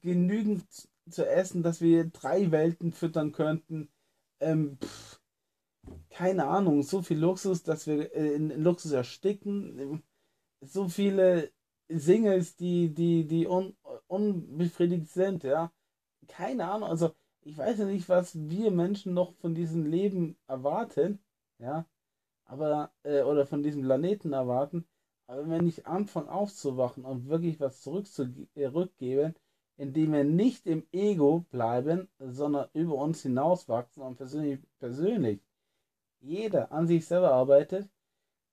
genügend 0.00 0.66
zu 1.08 1.26
essen, 1.26 1.62
dass 1.62 1.80
wir 1.80 2.06
drei 2.06 2.50
Welten 2.50 2.92
füttern 2.92 3.32
könnten. 3.32 3.88
Ähm, 4.40 4.78
pff, 4.80 5.20
keine 6.10 6.46
Ahnung, 6.46 6.82
so 6.82 7.02
viel 7.02 7.18
Luxus, 7.18 7.62
dass 7.62 7.86
wir 7.86 8.14
äh, 8.14 8.34
in, 8.34 8.50
Luxus 8.62 8.92
ersticken. 8.92 10.02
So 10.60 10.88
viele 10.88 11.52
Singles, 11.88 12.56
die, 12.56 12.92
die, 12.92 13.26
die 13.26 13.46
un, 13.46 13.76
unbefriedigt 14.08 15.08
sind, 15.08 15.44
ja. 15.44 15.72
Keine 16.28 16.70
Ahnung, 16.70 16.88
also 16.88 17.14
ich 17.42 17.56
weiß 17.56 17.78
ja 17.78 17.84
nicht, 17.86 18.08
was 18.08 18.34
wir 18.48 18.70
Menschen 18.70 19.14
noch 19.14 19.34
von 19.34 19.54
diesem 19.54 19.86
Leben 19.86 20.36
erwarten, 20.46 21.20
ja. 21.58 21.86
Aber, 22.44 22.92
äh, 23.04 23.22
oder 23.22 23.46
von 23.46 23.62
diesem 23.62 23.82
Planeten 23.82 24.32
erwarten. 24.32 24.86
Aber 25.26 25.48
wenn 25.48 25.66
ich 25.68 25.86
anfange 25.86 26.32
aufzuwachen 26.32 27.04
und 27.04 27.28
wirklich 27.28 27.60
was 27.60 27.82
zurückzugeben, 27.82 29.34
indem 29.78 30.12
wir 30.12 30.24
nicht 30.24 30.66
im 30.66 30.84
Ego 30.92 31.46
bleiben, 31.50 32.08
sondern 32.18 32.68
über 32.74 32.96
uns 32.96 33.22
hinauswachsen 33.22 34.02
und 34.02 34.16
persönlich, 34.16 34.58
persönlich 34.80 35.40
jeder 36.20 36.72
an 36.72 36.88
sich 36.88 37.06
selber 37.06 37.32
arbeitet, 37.32 37.88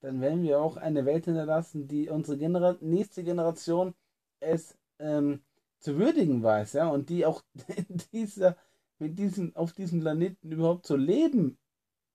dann 0.02 0.22
werden 0.22 0.44
wir 0.44 0.62
auch 0.62 0.78
eine 0.78 1.04
Welt 1.06 1.26
hinterlassen, 1.26 1.88
die 1.88 2.10
unsere 2.10 2.38
Genera 2.38 2.78
nächste 2.80 3.24
Generation 3.24 3.96
es 4.40 4.78
ähm, 5.00 5.42
zu 5.80 5.98
würdigen 5.98 6.44
weiß, 6.44 6.74
ja, 6.74 6.90
und 6.90 7.10
die 7.10 7.26
auch 7.26 7.44
dieser, 8.14 8.56
mit 9.00 9.18
diesem, 9.18 9.56
auf 9.56 9.74
diesem 9.74 10.02
Planeten 10.02 10.52
überhaupt 10.52 10.86
zu 10.86 10.96
leben 10.96 11.58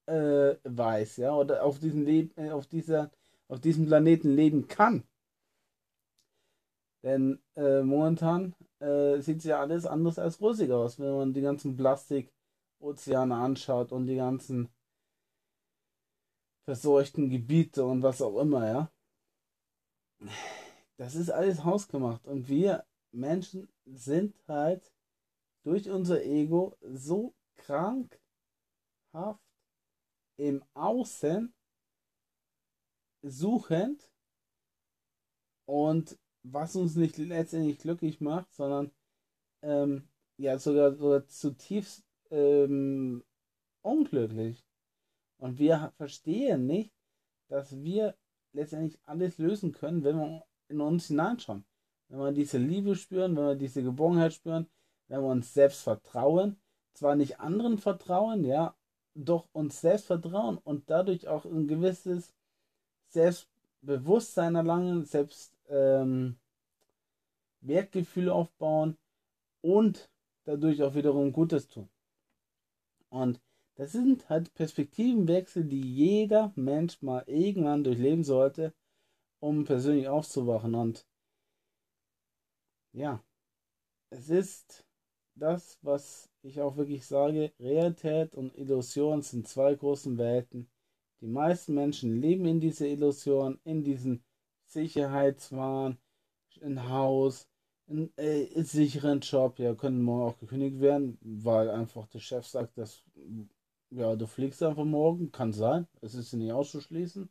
äh, 0.07 0.55
weiß, 0.63 1.17
ja, 1.17 1.35
oder 1.35 1.65
auf 1.65 1.81
diesem 1.81 2.05
Leben, 2.05 2.33
äh, 2.37 2.51
auf 2.51 2.69
dieser, 2.69 3.11
auf 3.49 3.61
diesem 3.61 3.87
Planeten 3.87 4.31
leben 4.37 4.69
kann. 4.69 5.03
Denn 7.03 7.41
äh, 7.57 7.83
momentan 7.83 8.55
äh, 8.81 9.21
sieht 9.21 9.45
ja 9.45 9.61
alles 9.61 9.87
anders 9.87 10.19
als 10.19 10.41
rosig 10.41 10.71
aus, 10.73 10.99
wenn 10.99 11.15
man 11.15 11.33
die 11.33 11.43
ganzen 11.43 11.77
Plastikozeane 11.77 13.37
anschaut 13.37 13.93
und 13.93 14.07
die 14.07 14.17
ganzen 14.17 14.69
verseuchten 16.65 17.31
Gebiete 17.31 17.85
und 17.85 18.03
was 18.03 18.23
auch 18.23 18.39
immer, 18.41 18.67
ja. 18.67 18.93
Das 20.97 21.15
ist 21.15 21.31
alles 21.31 21.65
hausgemacht 21.65 22.27
und 22.27 22.49
wir 22.49 22.85
Menschen 23.13 23.69
sind 23.87 24.37
halt 24.47 24.93
durch 25.63 25.89
unser 25.91 26.23
Ego 26.23 26.77
so 26.83 27.35
krankhaft 27.57 28.21
im 30.37 30.63
Außen 30.75 31.53
suchend 33.23 34.11
und 35.67 36.19
was 36.43 36.77
uns 36.77 36.97
nicht 36.97 37.19
letztendlich 37.19 37.79
glücklich 37.79 38.21
macht, 38.21 38.53
sondern 38.55 38.91
ähm, 39.63 40.09
ja 40.37 40.59
sogar, 40.59 40.95
sogar 40.95 41.27
zutiefst 41.27 42.05
ähm, 42.31 43.23
unglücklich. 43.83 44.65
Und 45.39 45.59
wir 45.59 45.93
verstehen 45.97 46.67
nicht, 46.67 46.93
dass 47.49 47.83
wir 47.83 48.15
letztendlich 48.53 48.99
alles 49.05 49.39
lösen 49.39 49.73
können, 49.73 50.05
wenn 50.05 50.17
wir 50.17 50.45
in 50.69 50.81
uns 50.81 51.09
hineinschauen. 51.09 51.65
Wenn 52.09 52.19
wir 52.19 52.33
diese 52.33 52.59
Liebe 52.59 52.95
spüren, 52.97 53.37
wenn 53.37 53.47
wir 53.47 53.55
diese 53.55 53.83
Geborgenheit 53.83 54.33
spüren, 54.33 54.69
wenn 55.09 55.23
wir 55.23 55.29
uns 55.29 55.53
selbst 55.55 55.83
vertrauen, 55.83 56.61
zwar 56.95 57.17
nicht 57.17 57.41
anderen 57.41 57.79
vertrauen, 57.79 58.45
ja, 58.45 58.77
doch 59.15 59.49
uns 59.53 59.81
selbst 59.81 60.07
vertrauen 60.07 60.59
und 60.59 60.89
dadurch 60.91 61.29
auch 61.29 61.45
ein 61.45 61.67
gewisses 61.67 62.35
Selbstbewusstsein 63.09 64.55
erlangen, 64.55 65.05
selbst 65.05 65.53
ähm, 65.71 66.37
Wertgefühl 67.61 68.29
aufbauen 68.29 68.97
und 69.63 70.11
dadurch 70.45 70.83
auch 70.83 70.95
wiederum 70.95 71.33
Gutes 71.33 71.69
tun. 71.69 71.89
Und 73.09 73.41
das 73.75 73.93
sind 73.93 74.29
halt 74.29 74.53
Perspektivenwechsel, 74.55 75.65
die 75.65 75.81
jeder 75.81 76.53
Mensch 76.55 77.01
mal 77.03 77.25
irgendwann 77.27 77.85
durchleben 77.85 78.25
sollte, 78.25 78.75
um 79.41 79.65
persönlich 79.65 80.09
aufzuwachen. 80.09 80.75
Und 80.75 81.07
ja, 82.93 83.23
es 84.11 84.29
ist 84.29 84.85
das, 85.35 85.79
was 85.83 86.29
ich 86.43 86.61
auch 86.61 86.77
wirklich 86.77 87.07
sage, 87.07 87.53
Realität 87.59 88.35
und 88.35 88.57
Illusion 88.57 89.23
sind 89.23 89.49
zwei 89.49 89.75
großen 89.75 90.19
Welten. 90.19 90.69
Die 91.21 91.27
meisten 91.27 91.75
Menschen 91.75 92.21
leben 92.21 92.47
in 92.47 92.61
dieser 92.61 92.87
Illusion, 92.87 93.61
in 93.65 93.85
diesem 93.85 94.23
Sicherheitswahn, 94.71 95.99
ein 96.63 96.89
Haus, 96.89 97.49
einen 97.89 98.13
äh, 98.17 98.63
sicheren 98.63 99.21
Job, 99.21 99.59
ja, 99.59 99.75
können 99.75 100.03
morgen 100.03 100.31
auch 100.31 100.39
gekündigt 100.39 100.81
werden, 100.81 101.19
weil 101.23 101.71
einfach 101.71 102.07
der 102.09 102.21
Chef 102.21 102.47
sagt, 102.47 102.79
dass 102.79 103.05
ja, 103.91 104.15
du 104.15 104.27
fliegst 104.27 104.63
einfach 104.63 104.85
morgen, 104.85 105.33
kann 105.33 105.53
sein, 105.53 105.87
es 106.01 106.15
ist 106.15 106.33
nicht 106.35 106.53
auszuschließen. 106.53 107.29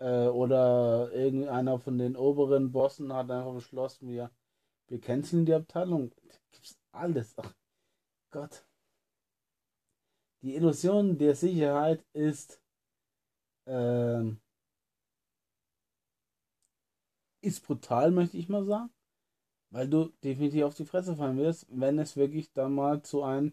Äh, 0.00 0.26
oder 0.28 1.10
irgendeiner 1.12 1.78
von 1.78 1.98
den 1.98 2.16
oberen 2.16 2.72
Bossen 2.72 3.12
hat 3.12 3.30
einfach 3.30 3.54
beschlossen, 3.54 4.08
wir, 4.08 4.30
wir 4.88 5.00
canceln 5.00 5.46
die 5.46 5.54
Abteilung. 5.54 6.12
Gibt's 6.52 6.78
alles. 6.92 7.34
Ach 7.36 7.52
Gott. 8.30 8.64
Die 10.42 10.54
Illusion 10.54 11.18
der 11.18 11.34
Sicherheit 11.34 12.04
ist 12.12 12.60
ähm, 13.66 14.40
ist 17.40 17.66
brutal, 17.66 18.10
möchte 18.10 18.36
ich 18.36 18.48
mal 18.48 18.64
sagen. 18.64 18.90
Weil 19.70 19.88
du 19.88 20.12
definitiv 20.24 20.64
auf 20.64 20.74
die 20.74 20.86
Fresse 20.86 21.16
fallen 21.16 21.36
wirst, 21.38 21.66
wenn 21.70 21.98
es 21.98 22.16
wirklich 22.16 22.52
dann 22.52 22.74
mal 22.74 23.02
zu 23.02 23.22
einem 23.22 23.52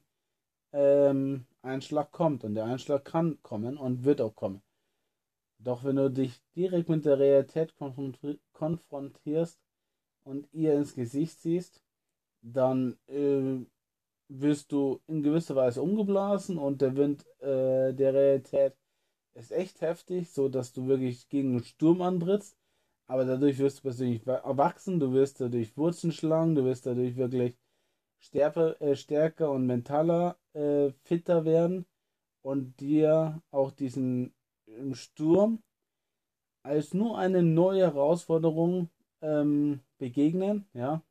ähm, 0.71 1.45
Einschlag 1.61 2.11
kommt. 2.11 2.43
Und 2.43 2.55
der 2.55 2.65
Einschlag 2.65 3.03
kann 3.05 3.41
kommen 3.41 3.77
und 3.77 4.05
wird 4.05 4.21
auch 4.21 4.35
kommen. 4.35 4.61
Doch 5.59 5.83
wenn 5.83 5.97
du 5.97 6.09
dich 6.09 6.41
direkt 6.55 6.89
mit 6.89 7.05
der 7.05 7.19
Realität 7.19 7.75
konfrontierst 7.75 9.59
und 10.23 10.47
ihr 10.53 10.73
ins 10.75 10.95
Gesicht 10.95 11.39
siehst, 11.41 11.81
dann 12.41 12.97
äh, 13.07 13.65
wirst 14.27 14.71
du 14.71 15.01
in 15.07 15.23
gewisser 15.23 15.55
Weise 15.55 15.81
umgeblasen 15.81 16.57
und 16.57 16.81
der 16.81 16.95
Wind 16.95 17.25
äh, 17.39 17.93
der 17.93 18.13
Realität 18.13 18.75
ist 19.33 19.51
echt 19.51 19.81
heftig, 19.81 20.31
so 20.31 20.49
dass 20.49 20.73
du 20.73 20.87
wirklich 20.87 21.27
gegen 21.29 21.51
einen 21.51 21.63
Sturm 21.63 22.01
antrittst 22.01 22.57
aber 23.07 23.25
dadurch 23.25 23.57
wirst 23.59 23.79
du 23.79 23.81
persönlich 23.83 24.25
erwachsen, 24.25 24.99
du 24.99 25.11
wirst 25.13 25.41
dadurch 25.41 25.75
Wurzeln 25.77 26.11
schlagen, 26.11 26.55
du 26.55 26.65
wirst 26.65 26.85
dadurch 26.85 27.15
wirklich 27.15 27.57
stärker, 28.19 28.81
äh, 28.81 28.95
stärker 28.95 29.51
und 29.51 29.65
mentaler 29.67 30.37
äh, 30.53 30.91
fitter 31.03 31.45
werden 31.45 31.85
und 32.41 32.79
dir 32.79 33.41
auch 33.51 33.71
diesen 33.71 34.33
Sturm 34.93 35.61
als 36.63 36.93
nur 36.93 37.17
eine 37.17 37.43
neue 37.43 37.83
Herausforderung 37.83 38.89
ähm, 39.21 39.81
begegnen, 39.99 40.65
ja, 40.73 41.03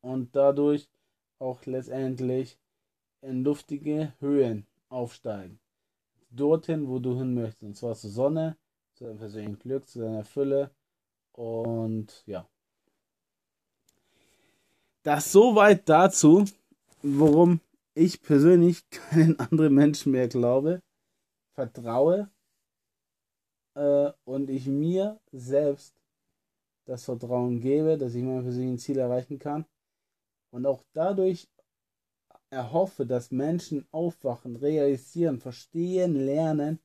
und 0.00 0.34
dadurch 0.34 0.88
auch 1.38 1.66
letztendlich 1.66 2.58
in 3.20 3.44
luftige 3.44 4.14
Höhen 4.20 4.66
aufsteigen. 4.88 5.60
Dorthin, 6.30 6.88
wo 6.88 6.98
du 6.98 7.18
hin 7.18 7.34
möchtest, 7.34 7.62
und 7.62 7.76
zwar 7.76 7.94
zur 7.94 8.10
Sonne, 8.10 8.56
zu 9.00 9.06
deinem 9.06 9.18
persönlichen 9.18 9.58
Glück, 9.58 9.88
zu 9.88 10.00
deiner 10.00 10.24
Fülle. 10.24 10.70
Und 11.32 12.22
ja. 12.26 12.46
Das 15.02 15.32
soweit 15.32 15.88
dazu, 15.88 16.44
worum 17.02 17.60
ich 17.94 18.20
persönlich 18.20 18.88
keinen 18.90 19.38
anderen 19.40 19.74
Menschen 19.74 20.12
mehr 20.12 20.28
glaube, 20.28 20.82
vertraue 21.54 22.30
äh, 23.74 24.12
und 24.24 24.50
ich 24.50 24.66
mir 24.66 25.18
selbst 25.32 25.94
das 26.84 27.04
Vertrauen 27.04 27.60
gebe, 27.60 27.96
dass 27.96 28.14
ich 28.14 28.22
mein 28.22 28.42
persönliches 28.42 28.84
Ziel 28.84 28.98
erreichen 28.98 29.38
kann 29.38 29.64
und 30.50 30.66
auch 30.66 30.82
dadurch 30.92 31.48
erhoffe, 32.50 33.06
dass 33.06 33.30
Menschen 33.30 33.86
aufwachen, 33.92 34.56
realisieren, 34.56 35.38
verstehen, 35.38 36.16
lernen, 36.16 36.80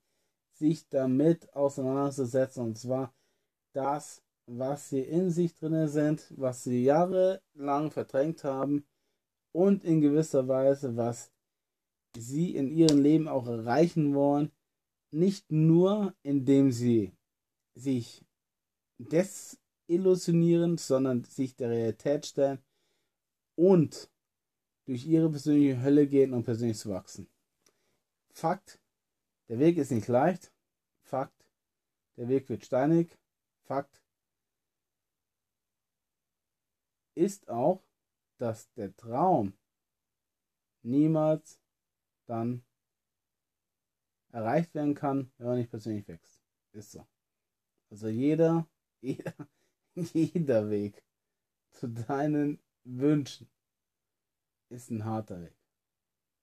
sich 0.58 0.88
damit 0.90 1.54
auseinanderzusetzen. 1.54 2.64
Und 2.64 2.78
zwar 2.78 3.14
das, 3.74 4.24
was 4.48 4.90
sie 4.90 5.02
in 5.02 5.32
sich 5.32 5.56
drin 5.56 5.88
sind, 5.88 6.26
was 6.38 6.64
sie 6.64 6.84
jahrelang 6.84 7.92
verdrängt 7.92 8.44
haben 8.44 8.86
und 9.52 9.84
in 9.84 10.02
gewisser 10.02 10.48
Weise, 10.48 10.96
was 10.96 11.32
sie 12.18 12.56
in 12.56 12.70
ihrem 12.70 13.02
Leben 13.02 13.28
auch 13.28 13.48
erreichen 13.48 14.14
wollen. 14.14 14.52
Nicht 15.12 15.52
nur, 15.52 16.14
indem 16.24 16.72
sie 16.72 17.14
sich 17.76 18.26
desillusionieren, 18.98 20.78
sondern 20.78 21.24
sich 21.24 21.56
der 21.56 21.70
Realität 21.70 22.26
stellen 22.26 22.60
und 23.56 24.10
durch 24.86 25.06
ihre 25.06 25.30
persönliche 25.30 25.82
Hölle 25.82 26.08
gehen, 26.08 26.34
um 26.34 26.44
persönlich 26.44 26.78
zu 26.78 26.90
wachsen. 26.90 27.28
Fakt, 28.34 28.80
der 29.48 29.60
Weg 29.60 29.78
ist 29.78 29.92
nicht 29.92 30.08
leicht. 30.08 30.52
Fakt, 31.04 31.46
der 32.18 32.28
Weg 32.28 32.50
wird 32.50 32.66
steinig. 32.66 33.18
Fakt 33.64 34.02
ist 37.16 37.48
auch, 37.50 37.84
dass 38.38 38.72
der 38.74 38.96
Traum 38.96 39.58
niemals 40.84 41.62
dann 42.26 42.64
erreicht 44.32 44.74
werden 44.74 44.96
kann, 44.96 45.32
wenn 45.38 45.48
man 45.48 45.58
nicht 45.58 45.70
persönlich 45.70 46.08
wächst. 46.08 46.44
Ist 46.74 46.92
so. 46.92 47.08
Also 47.90 48.10
jeder, 48.10 48.68
jeder, 49.02 49.34
jeder 49.96 50.70
Weg 50.70 51.04
zu 51.72 51.88
deinen 51.88 52.60
Wünschen 52.84 53.50
ist 54.70 54.92
ein 54.92 55.06
harter 55.06 55.42
Weg. 55.42 55.56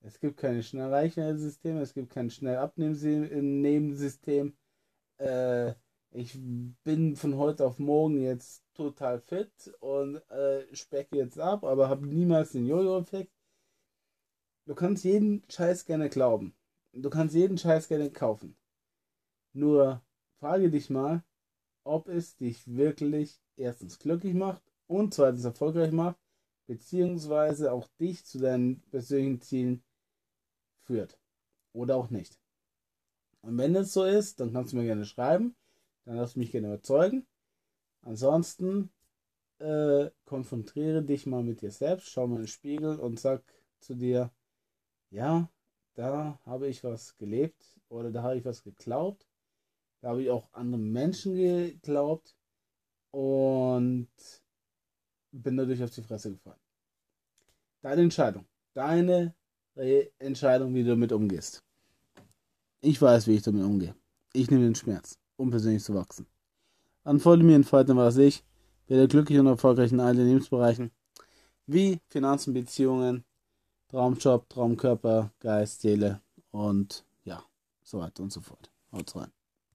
Es 0.05 0.19
gibt 0.19 0.37
keine 0.37 0.65
schnell 0.65 0.93
Reichweite-Systeme, 0.93 1.81
es 1.81 1.95
gibt 1.95 2.11
kein 2.11 2.29
schnell 2.29 2.57
Abnehmen-Nebensystem. 2.57 4.57
Äh, 5.19 5.75
ich 6.11 6.37
bin 6.83 7.15
von 7.15 7.37
heute 7.37 7.65
auf 7.65 7.79
morgen 7.79 8.21
jetzt 8.21 8.65
total 8.75 9.21
fit 9.21 9.53
und 9.81 10.17
äh, 10.31 10.67
specke 10.75 11.17
jetzt 11.17 11.39
ab, 11.39 11.63
aber 11.65 11.89
habe 11.89 12.07
niemals 12.07 12.53
den 12.53 12.67
Jojo-Effekt. 12.67 13.33
Du 14.67 14.75
kannst 14.75 15.05
jeden 15.05 15.45
Scheiß 15.49 15.85
gerne 15.85 16.09
glauben. 16.09 16.57
Du 16.93 17.09
kannst 17.09 17.37
jeden 17.37 17.57
Scheiß 17.57 17.87
gerne 17.87 18.11
kaufen. 18.11 18.57
Nur 19.53 20.03
frage 20.41 20.69
dich 20.71 20.91
mal, 20.91 21.23
ob 21.85 22.09
es 22.09 22.37
dich 22.37 22.67
wirklich 22.67 23.41
erstens 23.57 24.01
glücklich 24.01 24.35
macht 24.35 24.63
und 24.89 25.15
zweitens 25.15 25.45
erfolgreich 25.45 25.93
macht 25.93 26.19
beziehungsweise 26.67 27.73
auch 27.73 27.89
dich 28.01 28.25
zu 28.25 28.39
deinen 28.39 28.81
persönlichen 28.91 29.41
Zielen 29.41 29.85
führt. 30.85 31.19
Oder 31.73 31.97
auch 31.97 32.11
nicht. 32.11 32.39
Und 33.41 33.59
wenn 33.59 33.75
es 33.75 33.93
so 33.93 34.05
ist, 34.05 34.41
dann 34.41 34.53
kannst 34.53 34.73
du 34.73 34.77
mir 34.77 34.85
gerne 34.85 35.05
schreiben. 35.05 35.57
Dann 36.05 36.17
lass 36.17 36.37
mich 36.37 36.53
gerne 36.53 36.69
überzeugen. 36.69 37.27
Ansonsten 38.03 38.91
äh, 39.59 40.11
konfrontiere 40.25 41.03
dich 41.03 41.27
mal 41.27 41.43
mit 41.43 41.63
dir 41.63 41.71
selbst, 41.71 42.09
schau 42.09 42.27
mal 42.27 42.37
in 42.37 42.43
den 42.43 42.49
Spiegel 42.49 42.99
und 42.99 43.21
sag 43.21 43.43
zu 43.79 43.95
dir, 43.95 44.33
ja, 45.11 45.49
da 45.95 46.41
habe 46.45 46.69
ich 46.69 46.83
was 46.83 47.17
gelebt 47.17 47.79
oder 47.89 48.11
da 48.11 48.23
habe 48.23 48.37
ich 48.37 48.45
was 48.45 48.63
geglaubt. 48.63 49.29
Da 50.01 50.09
habe 50.09 50.23
ich 50.23 50.31
auch 50.31 50.53
anderen 50.53 50.91
Menschen 50.91 51.35
geglaubt 51.35 52.35
und 53.13 54.09
bin 55.31 55.57
dadurch 55.57 55.83
auf 55.83 55.91
die 55.91 56.03
Fresse 56.03 56.33
gefallen. 56.33 56.59
Deine 57.83 58.03
Entscheidung. 58.03 58.47
Deine 58.75 59.35
Entscheidung, 60.19 60.75
wie 60.75 60.83
du 60.83 60.91
damit 60.91 61.13
umgehst. 61.13 61.63
Ich 62.81 63.01
weiß, 63.01 63.27
wie 63.27 63.37
ich 63.37 63.43
damit 63.43 63.65
umgehe. 63.65 63.95
Ich 64.33 64.51
nehme 64.51 64.65
den 64.65 64.75
Schmerz, 64.75 65.19
um 65.37 65.51
persönlich 65.51 65.85
zu 65.85 65.95
wachsen. 65.95 66.27
Dann 67.05 67.21
folge 67.21 67.45
mir 67.45 67.63
Falten, 67.65 67.97
was 67.97 68.17
ich. 68.17 68.45
Werde 68.87 69.09
glücklich 69.09 69.39
und 69.39 69.47
erfolgreich 69.47 69.93
in 69.93 70.01
allen 70.01 70.17
Lebensbereichen. 70.17 70.91
Wie 71.67 72.01
Finanzen, 72.09 72.53
Beziehungen, 72.53 73.25
Traumjob, 73.89 74.49
Traumkörper, 74.49 75.31
Geist, 75.41 75.81
Seele 75.81 76.21
und 76.51 77.05
ja, 77.25 77.43
so 77.83 78.01
weiter 78.01 78.23
und 78.23 78.33
so 78.33 78.41
fort. 78.41 78.71
Haut 78.93 79.15
rein. 79.17 79.33